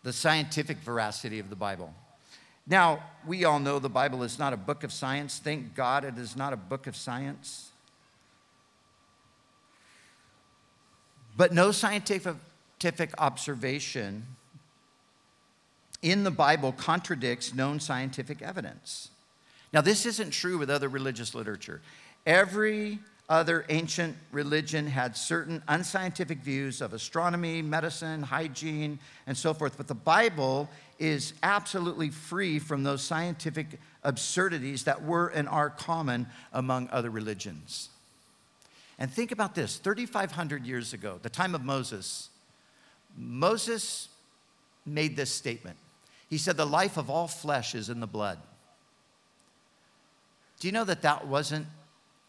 The 0.03 0.13
scientific 0.13 0.77
veracity 0.77 1.39
of 1.39 1.49
the 1.49 1.55
Bible. 1.55 1.91
Now, 2.67 3.01
we 3.25 3.45
all 3.45 3.57
know 3.57 3.79
the 3.79 3.89
Bible 3.89 4.21
is 4.21 4.37
not 4.37 4.53
a 4.53 4.57
book 4.57 4.83
of 4.83 4.93
science. 4.93 5.39
Thank 5.39 5.73
God 5.73 6.05
it 6.05 6.19
is 6.19 6.35
not 6.35 6.53
a 6.53 6.57
book 6.57 6.85
of 6.85 6.95
science. 6.95 7.71
But 11.37 11.53
no 11.53 11.71
scientific 11.71 13.13
observation 13.19 14.25
in 16.01 16.23
the 16.23 16.31
Bible 16.31 16.71
contradicts 16.71 17.53
known 17.53 17.79
scientific 17.79 18.41
evidence. 18.41 19.09
Now, 19.71 19.81
this 19.81 20.05
isn't 20.05 20.31
true 20.31 20.57
with 20.57 20.69
other 20.69 20.89
religious 20.89 21.35
literature. 21.35 21.81
Every 22.25 22.99
other 23.29 23.65
ancient 23.69 24.15
religion 24.31 24.87
had 24.87 25.17
certain 25.17 25.61
unscientific 25.67 26.39
views 26.39 26.81
of 26.81 26.93
astronomy, 26.93 27.61
medicine, 27.61 28.23
hygiene, 28.23 28.97
and 29.27 29.37
so 29.37 29.53
forth. 29.53 29.75
But 29.77 29.87
the 29.87 29.93
Bible 29.93 30.69
is 30.97 31.33
absolutely 31.43 32.09
free 32.09 32.57
from 32.57 32.83
those 32.83 33.03
scientific 33.03 33.67
absurdities 34.03 34.85
that 34.85 35.03
were 35.03 35.27
and 35.27 35.47
are 35.49 35.69
common 35.69 36.27
among 36.53 36.89
other 36.91 37.09
religions. 37.09 37.89
And 38.99 39.11
think 39.11 39.31
about 39.31 39.53
this 39.53 39.77
3,500 39.77 40.65
years 40.65 40.93
ago, 40.93 41.19
the 41.21 41.29
time 41.29 41.53
of 41.53 41.63
Moses, 41.63 42.29
Moses 43.15 44.09
made 44.85 45.15
this 45.15 45.29
statement. 45.31 45.77
He 46.29 46.37
said, 46.37 46.57
The 46.57 46.65
life 46.65 46.97
of 46.97 47.09
all 47.09 47.27
flesh 47.27 47.75
is 47.75 47.89
in 47.89 47.99
the 47.99 48.07
blood. 48.07 48.39
Do 50.59 50.67
you 50.67 50.71
know 50.71 50.83
that 50.85 51.03
that 51.03 51.27
wasn't 51.27 51.67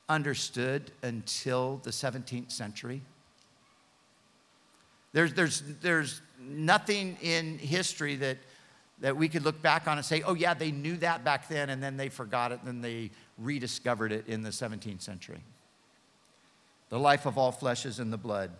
understood 0.08 0.90
until 1.02 1.80
the 1.82 1.90
17th 1.90 2.52
century? 2.52 3.00
There's, 5.12 5.32
there's, 5.32 5.62
there's 5.80 6.20
nothing 6.38 7.16
in 7.22 7.58
history 7.58 8.16
that, 8.16 8.36
that 9.00 9.16
we 9.16 9.28
could 9.28 9.42
look 9.42 9.62
back 9.62 9.88
on 9.88 9.96
and 9.96 10.04
say, 10.04 10.20
oh, 10.22 10.34
yeah, 10.34 10.52
they 10.52 10.70
knew 10.70 10.98
that 10.98 11.24
back 11.24 11.48
then, 11.48 11.70
and 11.70 11.82
then 11.82 11.96
they 11.96 12.10
forgot 12.10 12.52
it, 12.52 12.58
and 12.58 12.68
then 12.68 12.80
they 12.82 13.10
rediscovered 13.38 14.12
it 14.12 14.26
in 14.26 14.42
the 14.42 14.50
17th 14.50 15.00
century. 15.00 15.40
The 16.90 16.98
life 16.98 17.26
of 17.26 17.36
all 17.36 17.52
flesh 17.52 17.84
is 17.84 18.00
in 18.00 18.10
the 18.10 18.16
blood. 18.16 18.50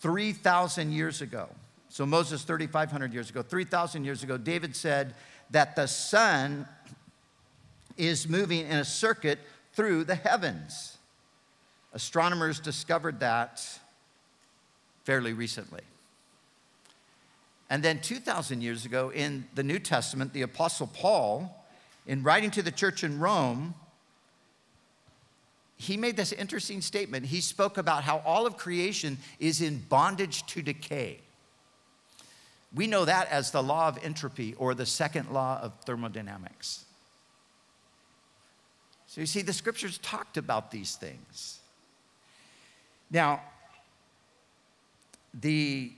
3,000 0.00 0.92
years 0.92 1.20
ago, 1.22 1.48
so 1.88 2.04
Moses, 2.04 2.42
3,500 2.42 3.12
years 3.12 3.30
ago, 3.30 3.42
3,000 3.42 4.04
years 4.04 4.22
ago, 4.22 4.36
David 4.36 4.74
said 4.74 5.14
that 5.50 5.76
the 5.76 5.86
sun 5.86 6.66
is 7.96 8.28
moving 8.28 8.66
in 8.66 8.78
a 8.78 8.84
circuit 8.84 9.38
through 9.74 10.04
the 10.04 10.14
heavens. 10.14 10.98
Astronomers 11.92 12.58
discovered 12.58 13.20
that 13.20 13.64
fairly 15.04 15.32
recently. 15.32 15.82
And 17.70 17.82
then 17.82 18.00
2,000 18.00 18.60
years 18.60 18.84
ago 18.84 19.10
in 19.10 19.46
the 19.54 19.62
New 19.62 19.78
Testament, 19.78 20.32
the 20.32 20.42
Apostle 20.42 20.88
Paul, 20.88 21.64
in 22.06 22.22
writing 22.22 22.50
to 22.52 22.62
the 22.62 22.70
church 22.70 23.04
in 23.04 23.18
Rome, 23.18 23.74
he 25.84 25.96
made 25.96 26.16
this 26.16 26.32
interesting 26.32 26.80
statement. 26.80 27.26
He 27.26 27.40
spoke 27.40 27.78
about 27.78 28.04
how 28.04 28.22
all 28.24 28.46
of 28.46 28.56
creation 28.56 29.18
is 29.38 29.60
in 29.60 29.78
bondage 29.78 30.46
to 30.46 30.62
decay. 30.62 31.18
We 32.74 32.86
know 32.86 33.04
that 33.04 33.28
as 33.30 33.50
the 33.50 33.62
law 33.62 33.88
of 33.88 34.02
entropy 34.02 34.54
or 34.54 34.74
the 34.74 34.86
second 34.86 35.30
law 35.30 35.60
of 35.60 35.72
thermodynamics. 35.84 36.84
So 39.06 39.20
you 39.20 39.26
see, 39.26 39.42
the 39.42 39.52
scriptures 39.52 39.98
talked 39.98 40.36
about 40.36 40.70
these 40.72 40.96
things. 40.96 41.60
Now, 43.10 43.42
the, 45.32 45.92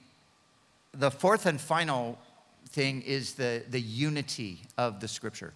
the 0.93 1.11
fourth 1.11 1.47
and 1.47 1.59
final 1.59 2.19
thing 2.69 3.03
is 3.03 3.35
the, 3.35 3.63
the 3.71 3.81
unity 3.81 4.61
of 4.77 5.01
the 5.01 5.09
scripture. 5.09 5.55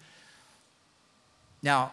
Now, 1.63 1.93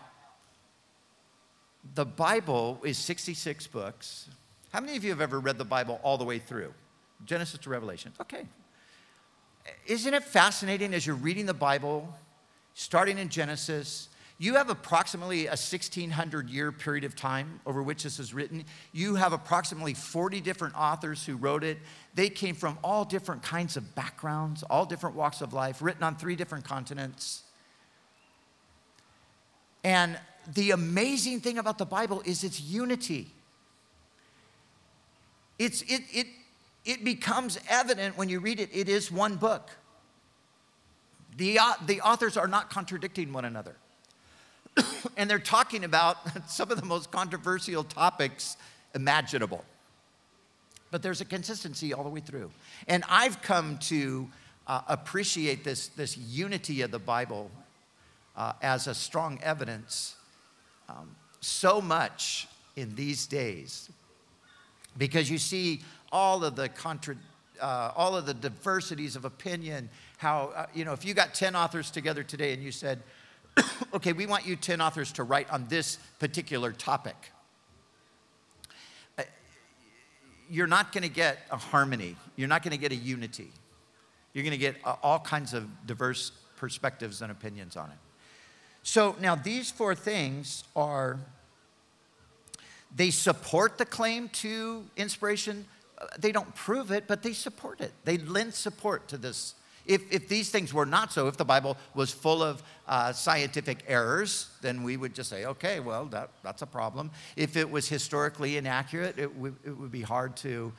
the 1.95 2.05
Bible 2.05 2.79
is 2.83 2.97
66 2.97 3.67
books. 3.67 4.29
How 4.71 4.79
many 4.79 4.97
of 4.97 5.03
you 5.03 5.09
have 5.11 5.21
ever 5.21 5.39
read 5.39 5.57
the 5.57 5.65
Bible 5.65 5.99
all 6.03 6.17
the 6.17 6.25
way 6.25 6.39
through? 6.39 6.73
Genesis 7.25 7.59
to 7.59 7.69
Revelation. 7.69 8.13
Okay. 8.21 8.45
Isn't 9.85 10.13
it 10.13 10.23
fascinating 10.23 10.93
as 10.93 11.05
you're 11.05 11.15
reading 11.15 11.45
the 11.45 11.53
Bible, 11.53 12.13
starting 12.73 13.17
in 13.17 13.29
Genesis, 13.29 14.09
you 14.39 14.53
have 14.53 14.69
approximately 14.69 15.47
a 15.47 15.51
1600 15.51 16.49
year 16.49 16.71
period 16.71 17.03
of 17.03 17.15
time 17.15 17.59
over 17.65 17.81
which 17.81 18.03
this 18.03 18.19
is 18.19 18.33
written. 18.33 18.65
You 18.93 19.15
have 19.15 19.33
approximately 19.33 19.95
40 19.95 20.41
different 20.41 20.75
authors 20.75 21.25
who 21.25 21.37
wrote 21.37 21.63
it. 21.63 21.79
They 22.13 22.29
came 22.29 22.53
from 22.53 22.77
all 22.83 23.03
different 23.03 23.41
kinds 23.41 23.77
of 23.77 23.95
backgrounds, 23.95 24.61
all 24.63 24.85
different 24.85 25.15
walks 25.15 25.41
of 25.41 25.53
life, 25.53 25.81
written 25.81 26.03
on 26.03 26.15
three 26.15 26.35
different 26.35 26.65
continents. 26.65 27.43
And 29.83 30.19
the 30.53 30.71
amazing 30.71 31.41
thing 31.41 31.57
about 31.57 31.77
the 31.77 31.85
Bible 31.85 32.21
is 32.25 32.43
its 32.43 32.61
unity. 32.61 33.27
It's, 35.59 35.81
it, 35.83 36.03
it, 36.11 36.27
it 36.85 37.03
becomes 37.03 37.59
evident 37.69 38.17
when 38.17 38.29
you 38.29 38.39
read 38.39 38.59
it, 38.59 38.69
it 38.71 38.87
is 38.87 39.11
one 39.11 39.35
book. 39.35 39.69
The, 41.35 41.59
uh, 41.59 41.73
the 41.85 42.01
authors 42.01 42.37
are 42.37 42.47
not 42.47 42.69
contradicting 42.69 43.33
one 43.33 43.45
another. 43.45 43.75
and 45.17 45.29
they're 45.29 45.39
talking 45.39 45.83
about 45.83 46.17
some 46.49 46.71
of 46.71 46.79
the 46.79 46.85
most 46.85 47.11
controversial 47.11 47.83
topics 47.83 48.57
imaginable. 48.95 49.65
But 50.91 51.03
there's 51.03 51.19
a 51.19 51.25
consistency 51.25 51.93
all 51.93 52.03
the 52.03 52.09
way 52.09 52.21
through. 52.21 52.51
And 52.87 53.03
I've 53.09 53.41
come 53.41 53.77
to 53.79 54.29
uh, 54.65 54.81
appreciate 54.87 55.63
this, 55.63 55.89
this 55.89 56.17
unity 56.17 56.81
of 56.81 56.91
the 56.91 56.99
Bible 56.99 57.51
uh, 58.37 58.53
as 58.61 58.87
a 58.87 58.93
strong 58.93 59.39
evidence 59.43 60.16
um, 60.89 61.15
so 61.41 61.81
much 61.81 62.47
in 62.75 62.95
these 62.95 63.27
days. 63.27 63.89
Because 64.97 65.29
you 65.29 65.37
see 65.37 65.81
all 66.11 66.43
of 66.43 66.55
the 66.55 66.69
contra, 66.69 67.15
uh, 67.59 67.91
all 67.95 68.15
of 68.15 68.25
the 68.25 68.33
diversities 68.33 69.15
of 69.15 69.25
opinion 69.25 69.89
how 70.17 70.51
uh, 70.55 70.65
you 70.73 70.85
know 70.85 70.93
if 70.93 71.05
you 71.05 71.13
got 71.13 71.33
10 71.33 71.55
authors 71.55 71.91
together 71.91 72.23
today 72.23 72.53
and 72.53 72.63
you 72.63 72.71
said 72.71 73.01
okay 73.93 74.13
we 74.13 74.25
want 74.25 74.45
you 74.45 74.55
10 74.55 74.81
authors 74.81 75.11
to 75.11 75.23
write 75.23 75.49
on 75.49 75.65
this 75.67 75.97
particular 76.19 76.71
topic 76.71 77.15
uh, 79.17 79.23
you're 80.49 80.67
not 80.67 80.91
going 80.91 81.03
to 81.03 81.09
get 81.09 81.39
a 81.51 81.57
harmony. 81.57 82.15
You're 82.35 82.47
not 82.47 82.63
going 82.63 82.71
to 82.71 82.77
get 82.77 82.91
a 82.91 82.95
unity. 82.95 83.51
You're 84.33 84.43
going 84.43 84.51
to 84.51 84.57
get 84.57 84.75
uh, 84.83 84.95
all 85.03 85.19
kinds 85.19 85.53
of 85.53 85.67
diverse 85.85 86.31
perspectives 86.55 87.21
and 87.21 87.31
opinions 87.31 87.75
on 87.75 87.89
it 87.89 87.97
so 88.87 89.17
now 89.19 89.35
these 89.35 89.69
four 89.69 89.95
things 89.95 90.63
are 90.73 91.19
they 92.95 93.09
support 93.09 93.77
the 93.77 93.83
claim 93.83 94.29
to 94.29 94.85
inspiration. 94.95 95.65
Uh, 95.97 96.05
they 96.17 96.31
don't 96.31 96.55
prove 96.55 96.89
it, 96.89 97.03
but 97.05 97.21
they 97.21 97.33
support 97.33 97.81
it. 97.81 97.91
They 98.05 98.17
lend 98.17 98.53
support 98.53 99.09
to 99.09 99.17
this. 99.17 99.55
If, 99.85 100.09
if 100.09 100.29
these 100.29 100.51
things 100.51 100.73
were 100.73 100.85
not 100.85 101.11
so, 101.11 101.27
if 101.27 101.35
the 101.35 101.43
Bible 101.43 101.75
was 101.95 102.13
full 102.13 102.41
of 102.41 102.63
uh, 102.87 103.11
scientific 103.11 103.83
errors, 103.89 104.47
then 104.61 104.83
we 104.83 104.95
would 104.95 105.13
just 105.13 105.29
say, 105.29 105.43
okay, 105.43 105.81
well, 105.81 106.05
that, 106.05 106.29
that's 106.41 106.61
a 106.61 106.65
problem. 106.65 107.11
If 107.35 107.57
it 107.57 107.69
was 107.69 107.89
historically 107.89 108.55
inaccurate, 108.55 109.19
it, 109.19 109.33
w- 109.33 109.55
it 109.65 109.77
would 109.77 109.91
be 109.91 110.01
hard 110.01 110.37
to 110.37 110.71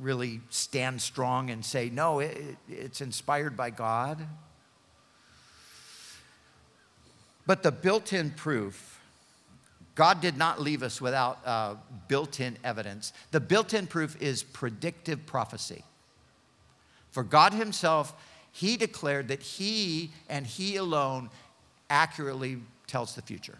really 0.00 0.40
stand 0.50 1.02
strong 1.02 1.50
and 1.50 1.64
say, 1.64 1.90
no, 1.90 2.20
it, 2.20 2.58
it's 2.68 3.00
inspired 3.00 3.56
by 3.56 3.70
God. 3.70 4.24
But 7.48 7.62
the 7.62 7.72
built 7.72 8.12
in 8.12 8.30
proof, 8.30 9.00
God 9.94 10.20
did 10.20 10.36
not 10.36 10.60
leave 10.60 10.82
us 10.82 11.00
without 11.00 11.38
uh, 11.46 11.76
built 12.06 12.40
in 12.40 12.58
evidence. 12.62 13.14
The 13.30 13.40
built 13.40 13.72
in 13.72 13.86
proof 13.86 14.20
is 14.20 14.42
predictive 14.42 15.24
prophecy. 15.24 15.82
For 17.10 17.22
God 17.22 17.54
Himself, 17.54 18.12
He 18.52 18.76
declared 18.76 19.28
that 19.28 19.40
He 19.42 20.10
and 20.28 20.46
He 20.46 20.76
alone 20.76 21.30
accurately 21.88 22.58
tells 22.86 23.14
the 23.14 23.22
future. 23.22 23.56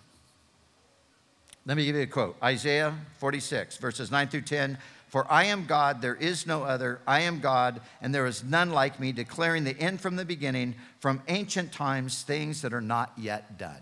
Let 1.65 1.79
me 1.79 1.87
give 1.87 1.97
you 1.97 2.03
a 2.03 2.07
quote 2.07 2.37
Isaiah 2.43 2.95
46, 3.21 3.79
verses 3.79 4.11
9 4.11 4.29
through 4.29 4.43
10. 4.43 4.77
For 5.09 5.31
I 5.31 5.45
am 5.45 5.65
God, 5.65 6.03
there 6.03 6.15
is 6.15 6.47
no 6.47 6.65
other. 6.65 7.01
I 7.07 7.21
am 7.21 7.41
God, 7.41 7.81
and 8.03 8.15
there 8.15 8.27
is 8.27 8.45
none 8.45 8.71
like 8.71 9.01
me, 9.01 9.11
declaring 9.11 9.65
the 9.65 9.79
end 9.79 10.01
from 10.01 10.17
the 10.17 10.25
beginning, 10.25 10.75
from 11.01 11.23
ancient 11.29 11.73
times, 11.73 12.23
things 12.23 12.61
that 12.63 12.75
are 12.75 12.83
not 12.83 13.13
yet 13.17 13.59
done. 13.59 13.81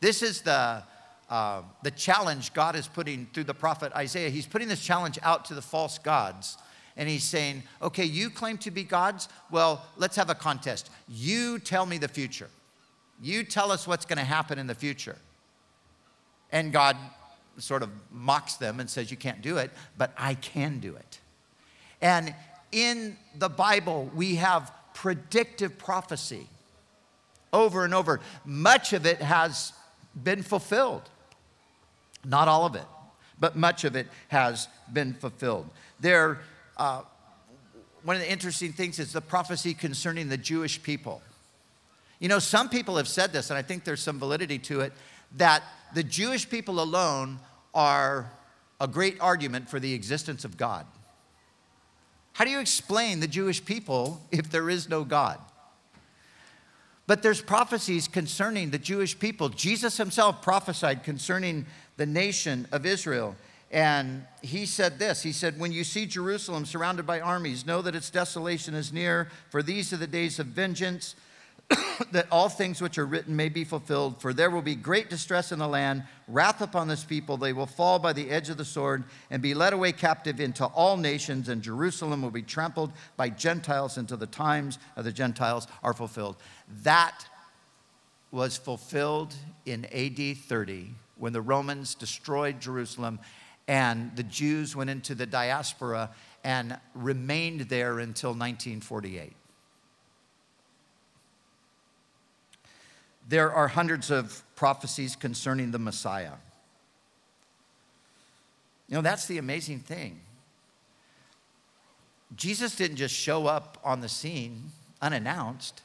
This 0.00 0.22
is 0.22 0.42
the, 0.42 0.82
uh, 1.30 1.62
the 1.84 1.92
challenge 1.92 2.52
God 2.52 2.74
is 2.74 2.88
putting 2.88 3.28
through 3.32 3.44
the 3.44 3.54
prophet 3.54 3.92
Isaiah. 3.94 4.28
He's 4.28 4.46
putting 4.46 4.66
this 4.66 4.82
challenge 4.82 5.20
out 5.22 5.44
to 5.46 5.54
the 5.54 5.62
false 5.62 5.98
gods. 5.98 6.58
And 6.96 7.08
he's 7.08 7.22
saying, 7.22 7.62
okay, 7.80 8.04
you 8.04 8.28
claim 8.28 8.58
to 8.58 8.70
be 8.70 8.82
gods? 8.82 9.28
Well, 9.50 9.86
let's 9.96 10.16
have 10.16 10.28
a 10.28 10.34
contest. 10.34 10.90
You 11.08 11.60
tell 11.60 11.86
me 11.86 11.98
the 11.98 12.08
future. 12.08 12.50
You 13.22 13.44
tell 13.44 13.70
us 13.70 13.86
what's 13.86 14.04
going 14.04 14.18
to 14.18 14.24
happen 14.24 14.58
in 14.58 14.66
the 14.66 14.74
future. 14.74 15.16
And 16.50 16.72
God 16.72 16.96
sort 17.58 17.82
of 17.82 17.90
mocks 18.10 18.54
them 18.54 18.80
and 18.80 18.88
says, 18.88 19.10
You 19.10 19.16
can't 19.16 19.42
do 19.42 19.58
it, 19.58 19.70
but 19.96 20.12
I 20.16 20.34
can 20.34 20.78
do 20.78 20.96
it. 20.96 21.20
And 22.00 22.34
in 22.72 23.16
the 23.38 23.48
Bible, 23.48 24.10
we 24.14 24.36
have 24.36 24.72
predictive 24.94 25.78
prophecy 25.78 26.46
over 27.52 27.84
and 27.84 27.94
over. 27.94 28.20
Much 28.44 28.92
of 28.92 29.06
it 29.06 29.20
has 29.20 29.72
been 30.20 30.42
fulfilled. 30.42 31.02
Not 32.24 32.48
all 32.48 32.66
of 32.66 32.74
it, 32.74 32.86
but 33.38 33.56
much 33.56 33.84
of 33.84 33.96
it 33.96 34.06
has 34.28 34.68
been 34.92 35.14
fulfilled. 35.14 35.68
There, 36.00 36.40
uh, 36.76 37.02
one 38.02 38.16
of 38.16 38.22
the 38.22 38.30
interesting 38.30 38.72
things 38.72 38.98
is 38.98 39.12
the 39.12 39.20
prophecy 39.20 39.74
concerning 39.74 40.28
the 40.28 40.36
Jewish 40.36 40.82
people. 40.82 41.22
You 42.20 42.28
know, 42.28 42.38
some 42.38 42.68
people 42.68 42.96
have 42.96 43.08
said 43.08 43.32
this, 43.32 43.50
and 43.50 43.58
I 43.58 43.62
think 43.62 43.84
there's 43.84 44.00
some 44.00 44.18
validity 44.18 44.58
to 44.60 44.80
it, 44.80 44.92
that 45.36 45.62
the 45.94 46.02
Jewish 46.02 46.48
people 46.48 46.80
alone 46.80 47.38
are 47.74 48.30
a 48.80 48.88
great 48.88 49.20
argument 49.20 49.68
for 49.68 49.78
the 49.78 49.94
existence 49.94 50.44
of 50.44 50.56
God. 50.56 50.86
How 52.32 52.44
do 52.44 52.50
you 52.50 52.60
explain 52.60 53.20
the 53.20 53.28
Jewish 53.28 53.64
people 53.64 54.20
if 54.30 54.50
there 54.50 54.70
is 54.70 54.88
no 54.88 55.04
God? 55.04 55.38
But 57.06 57.22
there's 57.22 57.42
prophecies 57.42 58.08
concerning 58.08 58.70
the 58.70 58.78
Jewish 58.78 59.18
people. 59.18 59.48
Jesus 59.48 59.96
himself 59.96 60.40
prophesied 60.40 61.04
concerning 61.04 61.66
the 61.96 62.06
nation 62.06 62.66
of 62.72 62.86
Israel. 62.86 63.36
And 63.70 64.24
he 64.42 64.66
said 64.66 64.98
this 64.98 65.22
He 65.22 65.32
said, 65.32 65.58
When 65.58 65.72
you 65.72 65.84
see 65.84 66.06
Jerusalem 66.06 66.64
surrounded 66.64 67.06
by 67.06 67.20
armies, 67.20 67.66
know 67.66 67.82
that 67.82 67.94
its 67.94 68.10
desolation 68.10 68.74
is 68.74 68.92
near, 68.92 69.28
for 69.50 69.62
these 69.62 69.92
are 69.92 69.96
the 69.96 70.06
days 70.06 70.38
of 70.38 70.46
vengeance 70.46 71.14
that 72.12 72.26
all 72.30 72.48
things 72.48 72.80
which 72.80 72.98
are 72.98 73.06
written 73.06 73.36
may 73.36 73.48
be 73.48 73.64
fulfilled. 73.64 74.20
For 74.20 74.32
there 74.32 74.50
will 74.50 74.62
be 74.62 74.74
great 74.74 75.10
distress 75.10 75.52
in 75.52 75.58
the 75.58 75.68
land, 75.68 76.04
wrath 76.28 76.60
upon 76.60 76.88
this 76.88 77.04
people. 77.04 77.36
They 77.36 77.52
will 77.52 77.66
fall 77.66 77.98
by 77.98 78.12
the 78.12 78.30
edge 78.30 78.48
of 78.48 78.56
the 78.56 78.64
sword 78.64 79.04
and 79.30 79.42
be 79.42 79.54
led 79.54 79.72
away 79.72 79.92
captive 79.92 80.40
into 80.40 80.66
all 80.66 80.96
nations, 80.96 81.48
and 81.48 81.62
Jerusalem 81.62 82.22
will 82.22 82.30
be 82.30 82.42
trampled 82.42 82.92
by 83.16 83.28
Gentiles 83.28 83.98
until 83.98 84.16
the 84.16 84.26
times 84.26 84.78
of 84.96 85.04
the 85.04 85.12
Gentiles 85.12 85.66
are 85.82 85.94
fulfilled. 85.94 86.36
That 86.82 87.26
was 88.30 88.56
fulfilled 88.56 89.34
in 89.66 89.84
AD 89.86 90.38
30 90.38 90.90
when 91.18 91.32
the 91.32 91.42
Romans 91.42 91.94
destroyed 91.94 92.60
Jerusalem 92.60 93.20
and 93.68 94.14
the 94.16 94.24
Jews 94.24 94.74
went 94.74 94.90
into 94.90 95.14
the 95.14 95.26
diaspora 95.26 96.10
and 96.42 96.78
remained 96.94 97.60
there 97.62 98.00
until 98.00 98.30
1948. 98.30 99.34
There 103.28 103.52
are 103.52 103.68
hundreds 103.68 104.10
of 104.10 104.42
prophecies 104.56 105.16
concerning 105.16 105.70
the 105.70 105.78
Messiah. 105.78 106.32
You 108.88 108.96
know, 108.96 109.02
that's 109.02 109.26
the 109.26 109.38
amazing 109.38 109.80
thing. 109.80 110.20
Jesus 112.36 112.76
didn't 112.76 112.96
just 112.96 113.14
show 113.14 113.46
up 113.46 113.78
on 113.84 114.00
the 114.00 114.08
scene 114.08 114.70
unannounced, 115.00 115.82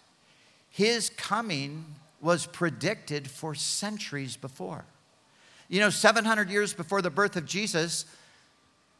his 0.70 1.10
coming 1.10 1.86
was 2.22 2.46
predicted 2.46 3.30
for 3.30 3.56
centuries 3.56 4.38
before. 4.38 4.86
You 5.70 5.80
know, 5.80 5.90
700 5.90 6.50
years 6.50 6.74
before 6.74 7.02
the 7.02 7.10
birth 7.10 7.36
of 7.36 7.46
Jesus, 7.46 8.06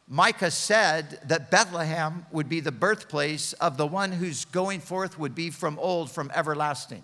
Micah 0.08 0.50
said 0.50 1.20
that 1.26 1.50
Bethlehem 1.50 2.26
would 2.32 2.48
be 2.48 2.60
the 2.60 2.72
birthplace 2.72 3.52
of 3.54 3.76
the 3.76 3.86
one 3.86 4.12
whose 4.12 4.44
going 4.46 4.80
forth 4.80 5.18
would 5.18 5.34
be 5.34 5.50
from 5.50 5.78
old, 5.78 6.10
from 6.10 6.30
everlasting. 6.34 7.02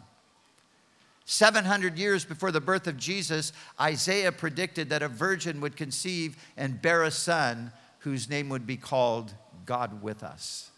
700 1.27 1.99
years 1.99 2.25
before 2.25 2.51
the 2.51 2.61
birth 2.61 2.87
of 2.87 2.97
Jesus, 2.97 3.53
Isaiah 3.81 4.33
predicted 4.33 4.91
that 4.91 5.03
a 5.03 5.09
virgin 5.09 5.61
would 5.61 5.77
conceive 5.77 6.37
and 6.57 6.81
bear 6.81 7.03
a 7.03 7.11
son 7.11 7.73
whose 8.01 8.29
name 8.29 8.51
would 8.51 8.67
be 8.67 8.77
called 8.77 9.33
God 9.65 10.03
with 10.03 10.23
us. 10.23 10.71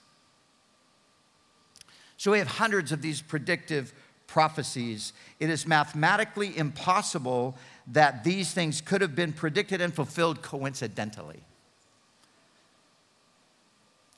So 2.16 2.30
we 2.30 2.38
have 2.38 2.46
hundreds 2.46 2.92
of 2.92 3.02
these 3.02 3.20
predictive 3.20 3.92
prophecies. 4.26 5.12
It 5.40 5.50
is 5.50 5.66
mathematically 5.66 6.56
impossible 6.56 7.56
that 7.88 8.24
these 8.24 8.52
things 8.52 8.80
could 8.80 9.00
have 9.00 9.14
been 9.14 9.32
predicted 9.32 9.80
and 9.80 9.92
fulfilled 9.92 10.42
coincidentally. 10.42 11.40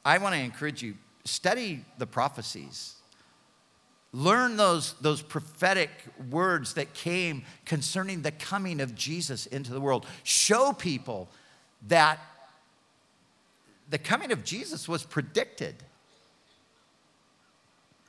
I 0.05 0.19
want 0.19 0.35
to 0.35 0.41
encourage 0.41 0.83
you 0.83 0.95
study 1.25 1.85
the 1.99 2.07
prophecies 2.07 2.98
Learn 4.13 4.57
those, 4.57 4.95
those 5.01 5.21
prophetic 5.21 5.91
words 6.31 6.75
that 6.75 6.95
came 6.95 7.45
concerning 7.67 8.23
the 8.23 8.31
coming 8.31 8.81
of 8.81 8.95
Jesus 8.95 9.47
into 9.47 9.73
the 9.73 9.81
world. 9.81 10.07
Show 10.23 10.73
people 10.73 11.29
that 11.89 12.19
the 13.91 13.99
coming 13.99 14.33
of 14.33 14.45
Jesus 14.45 14.89
was 14.89 15.05
predicted. 15.05 15.75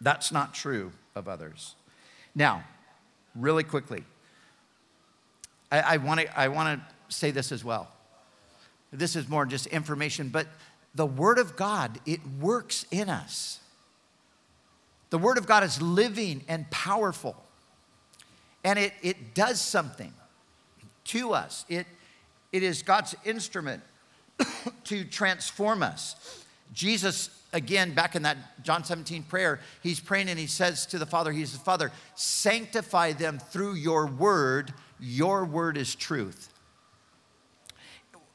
That's 0.02 0.32
not 0.32 0.54
true 0.54 0.94
of 1.16 1.28
others. 1.28 1.76
Now, 2.34 2.64
really 3.36 3.64
quickly, 3.64 4.04
I, 5.72 5.96
I 5.96 5.98
want 5.98 6.22
to 6.30 6.82
say 7.10 7.32
this 7.32 7.52
as 7.52 7.64
well. 7.64 7.90
This 8.92 9.16
is 9.16 9.28
more 9.28 9.46
just 9.46 9.68
information, 9.68 10.30
but 10.30 10.48
the 10.96 11.06
Word 11.06 11.38
of 11.38 11.56
God, 11.56 12.00
it 12.06 12.22
works 12.40 12.86
in 12.90 13.10
us. 13.10 13.59
The 15.10 15.18
Word 15.18 15.38
of 15.38 15.48
God 15.48 15.64
is 15.64 15.82
living 15.82 16.44
and 16.48 16.70
powerful, 16.70 17.36
and 18.64 18.78
it, 18.78 18.94
it 19.02 19.34
does 19.34 19.60
something 19.60 20.14
to 21.06 21.34
us. 21.34 21.66
It, 21.68 21.88
it 22.52 22.64
is 22.64 22.84
God's 22.84 23.16
instrument 23.26 23.82
to 24.86 25.04
transform 25.04 25.82
us. 25.82 26.46
Jesus, 26.74 27.30
again, 27.52 27.94
back 27.94 28.16
in 28.16 28.22
that 28.24 28.38
John 28.64 28.84
17 28.84 29.24
prayer, 29.24 29.60
he's 29.82 30.00
praying 30.00 30.30
and 30.30 30.38
he 30.38 30.46
says 30.46 30.86
to 30.88 31.00
the 31.00 31.06
Father, 31.06 31.32
He's 31.32 31.54
the 31.54 31.60
Father, 31.60 31.92
sanctify 32.16 33.14
them 33.14 33.40
through 33.40 33.74
your 33.74 34.06
word. 34.06 34.74
Your 35.00 35.46
word 35.46 35.78
is 35.78 35.96
truth. 35.96 36.54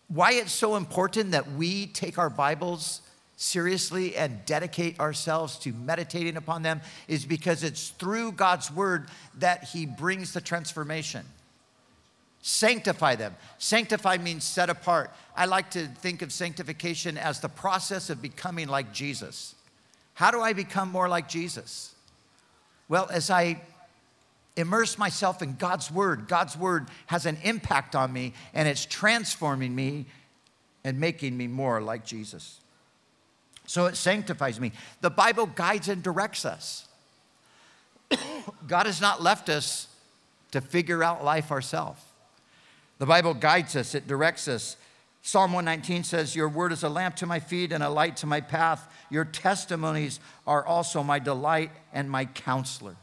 Why 0.08 0.32
it's 0.32 0.52
so 0.52 0.76
important 0.76 1.30
that 1.30 1.52
we 1.52 1.86
take 1.86 2.18
our 2.18 2.30
Bibles 2.30 3.00
seriously 3.36 4.16
and 4.16 4.44
dedicate 4.46 5.00
ourselves 5.00 5.58
to 5.58 5.72
meditating 5.72 6.36
upon 6.36 6.62
them 6.62 6.80
is 7.08 7.24
because 7.24 7.64
it's 7.64 7.90
through 7.90 8.32
God's 8.32 8.70
word 8.70 9.08
that 9.38 9.64
He 9.64 9.86
brings 9.86 10.32
the 10.32 10.40
transformation. 10.40 11.24
Sanctify 12.42 13.16
them. 13.16 13.34
Sanctify 13.58 14.18
means 14.18 14.44
set 14.44 14.68
apart. 14.68 15.10
I 15.34 15.46
like 15.46 15.70
to 15.70 15.86
think 15.86 16.20
of 16.22 16.30
sanctification 16.30 17.16
as 17.16 17.40
the 17.40 17.48
process 17.48 18.10
of 18.10 18.20
becoming 18.20 18.68
like 18.68 18.92
Jesus. 18.92 19.54
How 20.12 20.30
do 20.30 20.40
I 20.40 20.52
become 20.52 20.90
more 20.90 21.08
like 21.08 21.28
Jesus? 21.28 21.94
Well, 22.88 23.08
as 23.10 23.30
I 23.30 23.60
immerse 24.56 24.98
myself 24.98 25.42
in 25.42 25.56
God's 25.56 25.90
word, 25.90 26.28
God's 26.28 26.56
word 26.56 26.88
has 27.06 27.26
an 27.26 27.38
impact 27.42 27.96
on 27.96 28.12
me 28.12 28.34
and 28.52 28.68
it's 28.68 28.84
transforming 28.84 29.74
me 29.74 30.06
and 30.84 31.00
making 31.00 31.36
me 31.36 31.46
more 31.46 31.80
like 31.80 32.04
Jesus. 32.04 32.60
So 33.66 33.86
it 33.86 33.96
sanctifies 33.96 34.60
me. 34.60 34.72
The 35.00 35.10
Bible 35.10 35.46
guides 35.46 35.88
and 35.88 36.02
directs 36.02 36.44
us. 36.44 36.86
God 38.66 38.86
has 38.86 39.00
not 39.00 39.22
left 39.22 39.48
us 39.48 39.88
to 40.52 40.60
figure 40.60 41.02
out 41.02 41.24
life 41.24 41.50
ourselves. 41.50 42.02
The 42.98 43.06
Bible 43.06 43.34
guides 43.34 43.74
us, 43.74 43.94
it 43.94 44.06
directs 44.06 44.46
us. 44.48 44.76
Psalm 45.22 45.52
119 45.52 46.04
says, 46.04 46.36
Your 46.36 46.48
word 46.48 46.70
is 46.70 46.82
a 46.82 46.88
lamp 46.88 47.16
to 47.16 47.26
my 47.26 47.40
feet 47.40 47.72
and 47.72 47.82
a 47.82 47.88
light 47.88 48.18
to 48.18 48.26
my 48.26 48.40
path. 48.40 48.92
Your 49.10 49.24
testimonies 49.24 50.20
are 50.46 50.64
also 50.64 51.02
my 51.02 51.18
delight 51.18 51.70
and 51.92 52.10
my 52.10 52.26
counselor. 52.26 52.96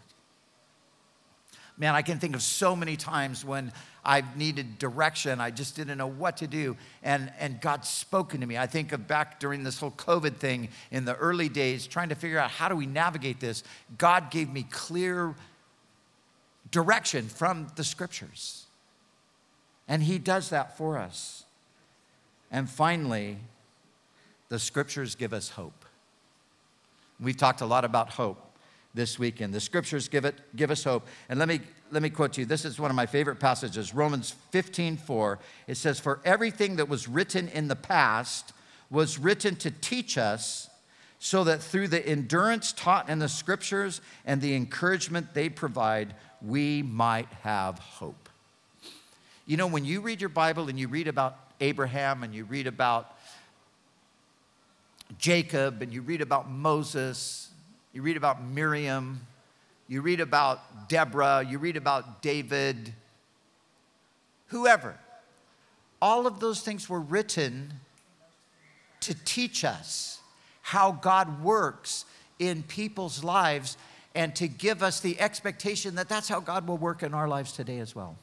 Man, 1.82 1.96
I 1.96 2.04
can 2.04 2.20
think 2.20 2.36
of 2.36 2.44
so 2.44 2.76
many 2.76 2.96
times 2.96 3.44
when 3.44 3.72
I've 4.06 4.38
needed 4.38 4.78
direction. 4.78 5.42
I 5.42 5.50
just 5.50 5.76
didn't 5.76 5.98
know 5.98 6.06
what 6.06 6.38
to 6.38 6.46
do. 6.46 6.78
And, 7.02 7.34
and 7.40 7.60
God's 7.60 7.90
spoken 7.90 8.42
to 8.42 8.46
me. 8.46 8.56
I 8.56 8.68
think 8.68 8.92
of 8.92 9.08
back 9.08 9.40
during 9.40 9.64
this 9.64 9.80
whole 9.80 9.90
COVID 9.90 10.36
thing 10.36 10.70
in 10.92 11.06
the 11.06 11.16
early 11.16 11.50
days, 11.50 11.88
trying 11.88 12.10
to 12.10 12.16
figure 12.16 12.38
out 12.38 12.52
how 12.52 12.70
do 12.70 12.76
we 12.76 12.86
navigate 12.86 13.40
this. 13.40 13.64
God 13.98 14.30
gave 14.30 14.54
me 14.54 14.68
clear 14.70 15.34
direction 16.70 17.28
from 17.28 17.66
the 17.76 17.84
scriptures. 17.84 18.68
And 19.88 20.04
He 20.04 20.20
does 20.20 20.52
that 20.52 20.78
for 20.78 21.00
us. 21.00 21.46
And 22.52 22.70
finally, 22.70 23.40
the 24.50 24.60
scriptures 24.60 25.16
give 25.16 25.34
us 25.34 25.50
hope. 25.50 25.84
We've 27.20 27.38
talked 27.38 27.62
a 27.62 27.66
lot 27.66 27.86
about 27.86 28.10
hope 28.10 28.51
this 28.94 29.18
weekend. 29.18 29.54
The 29.54 29.60
scriptures 29.60 30.08
give, 30.08 30.26
it, 30.26 30.36
give 30.56 30.72
us 30.72 30.84
hope. 30.84 31.08
And 31.30 31.40
let 31.40 31.48
me, 31.48 31.62
let 31.92 32.02
me 32.02 32.10
quote 32.10 32.34
to 32.34 32.42
you. 32.42 32.46
This 32.46 32.66
is 32.66 32.80
one 32.80 32.92
of 32.92 32.96
my 32.96 33.06
favorite 33.06 33.40
passages, 33.40 33.94
Romans 33.94 34.36
15 34.52 34.98
4. 34.98 35.40
It 35.68 35.76
says, 35.76 36.00
For 36.00 36.20
everything 36.26 36.78
that 36.78 36.90
was 36.90 37.08
written 37.08 37.48
in 37.50 37.68
the 37.68 37.76
past 37.76 38.54
was 38.90 39.18
written 39.18 39.56
to 39.58 39.72
teach 39.72 40.18
us, 40.18 40.70
so 41.24 41.44
that 41.44 41.62
through 41.62 41.88
the 41.88 42.06
endurance 42.06 42.74
taught 42.74 43.08
in 43.08 43.20
the 43.20 43.30
scriptures 43.30 44.02
and 44.26 44.42
the 44.42 44.56
encouragement 44.56 45.36
they 45.36 45.50
provide, 45.50 46.16
we 46.42 46.82
might 46.82 47.28
have 47.44 47.78
hope. 47.78 48.28
You 49.46 49.56
know, 49.56 49.68
when 49.68 49.86
you 49.86 50.02
read 50.02 50.20
your 50.20 50.30
Bible 50.30 50.68
and 50.68 50.80
you 50.80 50.88
read 50.88 51.08
about 51.08 51.38
Abraham 51.60 52.24
and 52.24 52.34
you 52.34 52.46
read 52.46 52.66
about 52.66 53.16
Jacob 55.20 55.84
and 55.84 55.94
you 55.94 56.02
read 56.02 56.22
about 56.22 56.50
Moses 56.50 57.51
you 57.94 58.02
read 58.02 58.18
about 58.18 58.44
Miriam, 58.44 59.26
you 59.88 60.02
read 60.02 60.22
about 60.22 60.90
Deborah, 60.90 61.46
you 61.48 61.60
read 61.60 61.78
about 61.78 62.22
David, 62.22 62.94
whoever. 64.48 64.98
All 66.02 66.26
of 66.26 66.40
those 66.40 66.62
things 66.62 66.90
were 66.90 67.00
written 67.00 67.74
to 69.02 69.14
teach 69.26 69.66
us 69.66 70.20
how 70.62 70.92
God 70.92 71.44
works 71.44 72.06
in 72.40 72.64
people's 72.64 73.24
lives 73.24 73.78
and 74.16 74.36
to 74.36 74.48
give 74.48 74.84
us 74.84 75.00
the 75.00 75.20
expectation 75.20 75.96
that 75.96 76.10
that's 76.10 76.28
how 76.28 76.40
God 76.40 76.68
will 76.68 76.78
work 76.78 77.04
in 77.04 77.14
our 77.14 77.28
lives 77.28 77.52
today 77.52 77.80
as 77.80 77.96
well. 77.96 78.18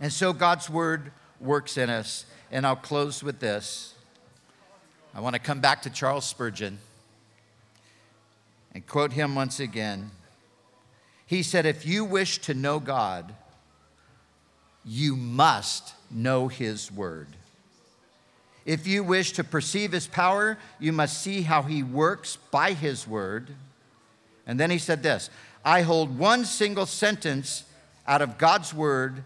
And 0.00 0.12
so 0.12 0.32
God's 0.32 0.68
word 0.68 1.12
works 1.40 1.76
in 1.76 1.90
us. 1.90 2.26
And 2.50 2.66
I'll 2.66 2.76
close 2.76 3.22
with 3.22 3.40
this. 3.40 3.94
I 5.14 5.20
want 5.20 5.34
to 5.34 5.40
come 5.40 5.60
back 5.60 5.82
to 5.82 5.90
Charles 5.90 6.24
Spurgeon 6.24 6.78
and 8.74 8.86
quote 8.86 9.12
him 9.12 9.34
once 9.34 9.60
again. 9.60 10.10
He 11.26 11.42
said, 11.42 11.66
If 11.66 11.86
you 11.86 12.04
wish 12.04 12.38
to 12.40 12.54
know 12.54 12.78
God, 12.80 13.34
you 14.84 15.16
must 15.16 15.94
know 16.10 16.48
his 16.48 16.90
word. 16.90 17.28
If 18.64 18.86
you 18.86 19.02
wish 19.02 19.32
to 19.32 19.44
perceive 19.44 19.92
his 19.92 20.06
power, 20.06 20.58
you 20.78 20.92
must 20.92 21.20
see 21.20 21.42
how 21.42 21.62
he 21.62 21.82
works 21.82 22.36
by 22.50 22.72
his 22.72 23.06
word. 23.06 23.48
And 24.46 24.58
then 24.58 24.70
he 24.70 24.78
said 24.78 25.02
this 25.02 25.30
I 25.64 25.82
hold 25.82 26.18
one 26.18 26.44
single 26.44 26.86
sentence 26.86 27.64
out 28.06 28.22
of 28.22 28.38
God's 28.38 28.74
word 28.74 29.22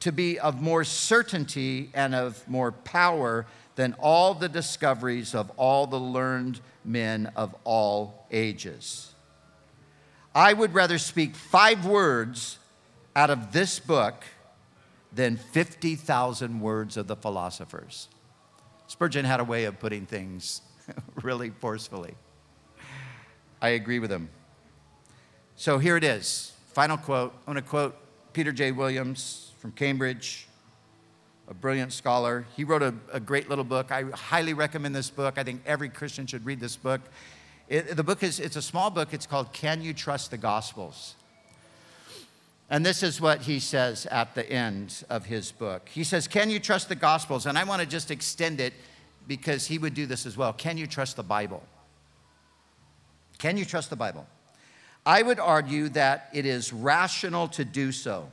to 0.00 0.12
be 0.12 0.38
of 0.38 0.60
more 0.60 0.84
certainty 0.84 1.90
and 1.94 2.14
of 2.14 2.46
more 2.48 2.72
power 2.72 3.46
than 3.76 3.94
all 4.00 4.34
the 4.34 4.48
discoveries 4.48 5.34
of 5.34 5.50
all 5.56 5.86
the 5.86 6.00
learned 6.00 6.60
men 6.84 7.30
of 7.36 7.54
all 7.64 8.26
ages. 8.32 9.14
I 10.34 10.52
would 10.52 10.74
rather 10.74 10.98
speak 10.98 11.34
five 11.34 11.86
words 11.86 12.58
out 13.14 13.30
of 13.30 13.52
this 13.52 13.78
book 13.78 14.24
than 15.12 15.36
50,000 15.36 16.60
words 16.60 16.96
of 16.96 17.06
the 17.06 17.16
philosophers. 17.16 18.08
Spurgeon 18.86 19.24
had 19.24 19.40
a 19.40 19.44
way 19.44 19.64
of 19.64 19.78
putting 19.78 20.06
things 20.06 20.60
really 21.22 21.50
forcefully. 21.50 22.14
I 23.60 23.70
agree 23.70 23.98
with 23.98 24.10
him. 24.10 24.28
So 25.56 25.78
here 25.78 25.96
it 25.96 26.04
is. 26.04 26.52
Final 26.72 26.98
quote. 26.98 27.32
I'm 27.46 27.54
going 27.54 27.62
to 27.64 27.68
quote 27.68 27.96
Peter 28.34 28.52
J. 28.52 28.72
Williams 28.72 29.52
from 29.58 29.72
Cambridge, 29.72 30.45
a 31.48 31.54
brilliant 31.54 31.92
scholar. 31.92 32.46
He 32.56 32.64
wrote 32.64 32.82
a, 32.82 32.94
a 33.12 33.20
great 33.20 33.48
little 33.48 33.64
book. 33.64 33.92
I 33.92 34.02
highly 34.02 34.54
recommend 34.54 34.94
this 34.94 35.10
book. 35.10 35.38
I 35.38 35.44
think 35.44 35.62
every 35.66 35.88
Christian 35.88 36.26
should 36.26 36.44
read 36.44 36.60
this 36.60 36.76
book. 36.76 37.00
It, 37.68 37.96
the 37.96 38.04
book 38.04 38.22
is 38.22 38.40
it's 38.40 38.56
a 38.56 38.62
small 38.62 38.90
book. 38.90 39.12
It's 39.12 39.26
called 39.26 39.52
Can 39.52 39.82
You 39.82 39.94
Trust 39.94 40.30
the 40.30 40.36
Gospels? 40.36 41.14
And 42.68 42.84
this 42.84 43.02
is 43.02 43.20
what 43.20 43.42
he 43.42 43.60
says 43.60 44.06
at 44.06 44.34
the 44.34 44.48
end 44.50 45.04
of 45.08 45.26
his 45.26 45.52
book. 45.52 45.88
He 45.88 46.02
says, 46.02 46.26
Can 46.26 46.50
you 46.50 46.58
trust 46.58 46.88
the 46.88 46.96
Gospels? 46.96 47.46
And 47.46 47.56
I 47.56 47.64
want 47.64 47.80
to 47.80 47.86
just 47.86 48.10
extend 48.10 48.60
it 48.60 48.72
because 49.28 49.66
he 49.66 49.78
would 49.78 49.94
do 49.94 50.06
this 50.06 50.26
as 50.26 50.36
well. 50.36 50.52
Can 50.52 50.76
you 50.76 50.86
trust 50.86 51.16
the 51.16 51.22
Bible? 51.22 51.62
Can 53.38 53.56
you 53.56 53.64
trust 53.64 53.90
the 53.90 53.96
Bible? 53.96 54.26
I 55.04 55.22
would 55.22 55.38
argue 55.38 55.88
that 55.90 56.28
it 56.32 56.46
is 56.46 56.72
rational 56.72 57.46
to 57.48 57.64
do 57.64 57.92
so. 57.92 58.28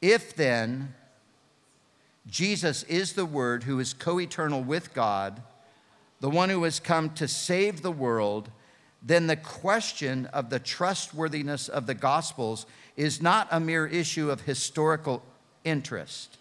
If 0.00 0.34
then 0.34 0.94
Jesus 2.26 2.82
is 2.84 3.14
the 3.14 3.26
Word 3.26 3.64
who 3.64 3.78
is 3.78 3.92
co 3.94 4.20
eternal 4.20 4.62
with 4.62 4.94
God, 4.94 5.42
the 6.20 6.30
one 6.30 6.50
who 6.50 6.64
has 6.64 6.80
come 6.80 7.10
to 7.14 7.26
save 7.26 7.82
the 7.82 7.90
world, 7.90 8.50
then 9.02 9.26
the 9.26 9.36
question 9.36 10.26
of 10.26 10.50
the 10.50 10.58
trustworthiness 10.58 11.68
of 11.68 11.86
the 11.86 11.94
Gospels 11.94 12.66
is 12.96 13.22
not 13.22 13.48
a 13.50 13.58
mere 13.58 13.86
issue 13.86 14.30
of 14.30 14.42
historical 14.42 15.22
interest. 15.64 16.36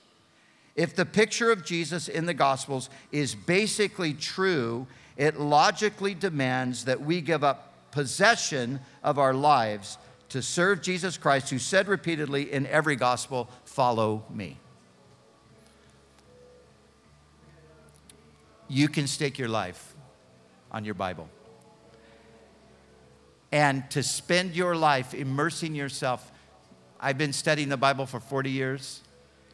If 0.76 0.96
the 0.96 1.06
picture 1.06 1.52
of 1.52 1.66
Jesus 1.66 2.08
in 2.08 2.26
the 2.26 2.34
Gospels 2.34 2.90
is 3.12 3.36
basically 3.36 4.14
true, 4.14 4.88
it 5.18 5.40
logically 5.40 6.14
demands 6.14 6.86
that 6.86 7.02
we 7.02 7.22
give 7.22 7.44
up 7.44 7.92
possession 7.92 8.80
of 9.04 9.18
our 9.18 9.34
lives 9.34 9.98
to 10.30 10.42
serve 10.42 10.82
Jesus 10.82 11.18
Christ, 11.18 11.50
who 11.50 11.60
said 11.60 11.88
repeatedly 11.88 12.52
in 12.52 12.68
every 12.68 12.96
gospel, 12.96 13.50
Follow 13.66 14.24
me. 14.30 14.58
You 18.70 18.88
can 18.88 19.08
stake 19.08 19.40
your 19.40 19.50
life 19.50 19.96
on 20.72 20.86
your 20.86 20.94
Bible. 20.94 21.28
And 23.52 23.90
to 23.92 24.04
spend 24.04 24.56
your 24.56 24.76
life 24.76 25.14
immersing 25.14 25.74
yourself. 25.74 26.32
I've 27.00 27.18
been 27.18 27.34
studying 27.34 27.70
the 27.70 27.78
Bible 27.78 28.06
for 28.06 28.20
40 28.20 28.52
years. 28.52 29.02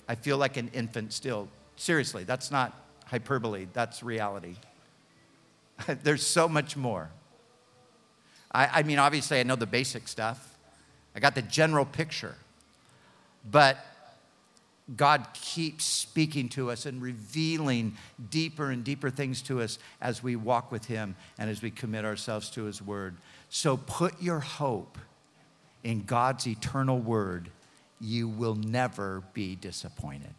I 0.07 0.15
feel 0.15 0.37
like 0.37 0.57
an 0.57 0.69
infant 0.73 1.13
still. 1.13 1.47
Seriously, 1.77 2.25
that's 2.25 2.51
not 2.51 2.73
hyperbole, 3.05 3.67
that's 3.71 4.03
reality. 4.03 4.55
There's 6.03 6.25
so 6.25 6.49
much 6.49 6.75
more. 6.75 7.09
I, 8.51 8.79
I 8.79 8.83
mean, 8.83 8.99
obviously, 8.99 9.39
I 9.39 9.43
know 9.43 9.55
the 9.55 9.65
basic 9.65 10.07
stuff, 10.07 10.57
I 11.15 11.19
got 11.19 11.35
the 11.35 11.41
general 11.41 11.85
picture. 11.85 12.35
But 13.49 13.77
God 14.95 15.25
keeps 15.33 15.83
speaking 15.83 16.47
to 16.49 16.69
us 16.69 16.85
and 16.85 17.01
revealing 17.01 17.97
deeper 18.29 18.69
and 18.69 18.83
deeper 18.83 19.09
things 19.09 19.41
to 19.43 19.61
us 19.61 19.79
as 19.99 20.21
we 20.21 20.35
walk 20.35 20.71
with 20.71 20.85
Him 20.85 21.15
and 21.39 21.49
as 21.49 21.61
we 21.61 21.71
commit 21.71 22.05
ourselves 22.05 22.51
to 22.51 22.65
His 22.65 22.81
Word. 22.81 23.15
So 23.49 23.77
put 23.77 24.21
your 24.21 24.39
hope 24.39 24.99
in 25.83 26.03
God's 26.03 26.45
eternal 26.45 26.99
Word. 26.99 27.49
You 27.99 28.27
will 28.27 28.55
never 28.55 29.23
be 29.33 29.55
disappointed. 29.55 30.33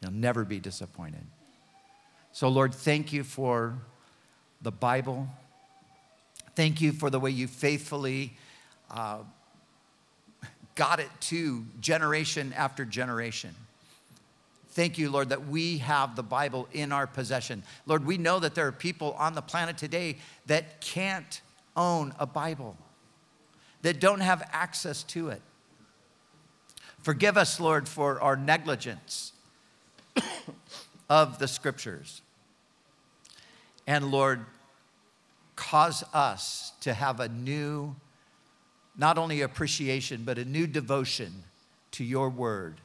You'll 0.00 0.12
never 0.12 0.44
be 0.44 0.60
disappointed. 0.60 1.24
So, 2.32 2.48
Lord, 2.48 2.72
thank 2.74 3.12
you 3.12 3.24
for 3.24 3.74
the 4.62 4.70
Bible. 4.70 5.26
Thank 6.54 6.80
you 6.80 6.92
for 6.92 7.10
the 7.10 7.18
way 7.18 7.30
you 7.30 7.48
faithfully 7.48 8.36
uh, 8.90 9.18
got 10.76 11.00
it 11.00 11.10
to 11.20 11.64
generation 11.80 12.52
after 12.56 12.84
generation. 12.84 13.54
Thank 14.70 14.98
you, 14.98 15.10
Lord, 15.10 15.30
that 15.30 15.48
we 15.48 15.78
have 15.78 16.16
the 16.16 16.22
Bible 16.22 16.68
in 16.70 16.92
our 16.92 17.06
possession. 17.06 17.62
Lord, 17.86 18.04
we 18.04 18.18
know 18.18 18.38
that 18.38 18.54
there 18.54 18.66
are 18.66 18.72
people 18.72 19.14
on 19.14 19.34
the 19.34 19.40
planet 19.40 19.78
today 19.78 20.18
that 20.46 20.80
can't 20.80 21.40
own 21.74 22.14
a 22.18 22.26
Bible, 22.26 22.76
that 23.82 24.00
don't 24.00 24.20
have 24.20 24.48
access 24.52 25.02
to 25.04 25.30
it. 25.30 25.40
Forgive 26.98 27.36
us, 27.36 27.58
Lord, 27.58 27.88
for 27.88 28.20
our 28.20 28.36
negligence 28.36 29.32
of 31.08 31.38
the 31.38 31.48
scriptures. 31.48 32.20
And 33.86 34.10
Lord, 34.10 34.44
cause 35.54 36.04
us 36.12 36.72
to 36.80 36.92
have 36.92 37.20
a 37.20 37.28
new, 37.28 37.94
not 38.98 39.18
only 39.18 39.42
appreciation, 39.42 40.22
but 40.24 40.38
a 40.38 40.44
new 40.44 40.66
devotion 40.66 41.42
to 41.92 42.04
your 42.04 42.28
word, 42.28 42.80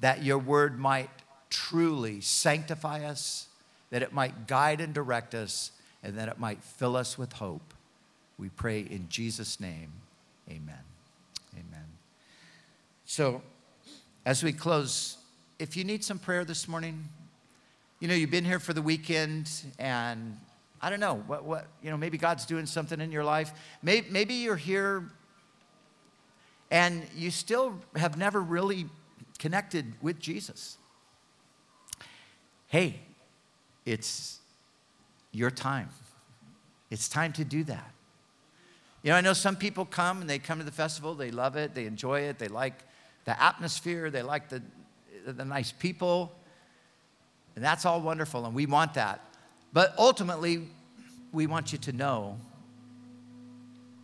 that 0.00 0.22
your 0.22 0.38
word 0.38 0.78
might 0.78 1.10
truly 1.50 2.20
sanctify 2.20 3.04
us, 3.04 3.48
that 3.90 4.02
it 4.02 4.12
might 4.12 4.46
guide 4.46 4.80
and 4.80 4.94
direct 4.94 5.34
us, 5.34 5.72
and 6.02 6.18
that 6.18 6.28
it 6.28 6.38
might 6.38 6.62
fill 6.62 6.96
us 6.96 7.18
with 7.18 7.34
hope. 7.34 7.74
We 8.38 8.48
pray 8.48 8.80
in 8.80 9.08
Jesus' 9.08 9.60
name, 9.60 9.92
amen. 10.48 10.74
Amen. 11.54 11.86
So, 13.04 13.42
as 14.24 14.42
we 14.42 14.52
close, 14.52 15.16
if 15.58 15.76
you 15.76 15.84
need 15.84 16.04
some 16.04 16.18
prayer 16.18 16.44
this 16.44 16.68
morning, 16.68 17.08
you 18.00 18.08
know, 18.08 18.14
you've 18.14 18.30
been 18.30 18.44
here 18.44 18.58
for 18.58 18.72
the 18.72 18.82
weekend 18.82 19.50
and 19.78 20.38
I 20.82 20.90
don't 20.90 21.00
know, 21.00 21.22
what, 21.26 21.44
what, 21.44 21.66
you 21.82 21.90
know, 21.90 21.96
maybe 21.96 22.18
God's 22.18 22.44
doing 22.44 22.66
something 22.66 23.00
in 23.00 23.10
your 23.10 23.24
life. 23.24 23.52
Maybe, 23.82 24.06
maybe 24.10 24.34
you're 24.34 24.56
here 24.56 25.10
and 26.70 27.06
you 27.14 27.30
still 27.30 27.78
have 27.94 28.16
never 28.16 28.40
really 28.40 28.86
connected 29.38 29.92
with 30.02 30.18
Jesus. 30.18 30.78
Hey, 32.68 33.00
it's 33.84 34.40
your 35.32 35.50
time. 35.50 35.88
It's 36.90 37.08
time 37.08 37.32
to 37.34 37.44
do 37.44 37.64
that. 37.64 37.90
You 39.02 39.12
know, 39.12 39.16
I 39.16 39.20
know 39.20 39.32
some 39.34 39.54
people 39.54 39.84
come 39.84 40.20
and 40.20 40.28
they 40.28 40.38
come 40.38 40.58
to 40.58 40.64
the 40.64 40.72
festival, 40.72 41.14
they 41.14 41.30
love 41.30 41.56
it, 41.56 41.74
they 41.74 41.86
enjoy 41.86 42.22
it, 42.22 42.38
they 42.38 42.48
like 42.48 42.74
the 43.24 43.40
atmosphere, 43.40 44.10
they 44.10 44.22
like 44.22 44.48
the, 44.48 44.62
the 45.26 45.44
nice 45.44 45.70
people, 45.70 46.32
and 47.54 47.64
that's 47.64 47.84
all 47.84 48.00
wonderful, 48.00 48.46
and 48.46 48.54
we 48.54 48.66
want 48.66 48.94
that. 48.94 49.20
But 49.72 49.94
ultimately, 49.98 50.68
we 51.32 51.46
want 51.46 51.72
you 51.72 51.78
to 51.78 51.92
know 51.92 52.38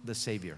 the 0.04 0.14
Savior. 0.14 0.56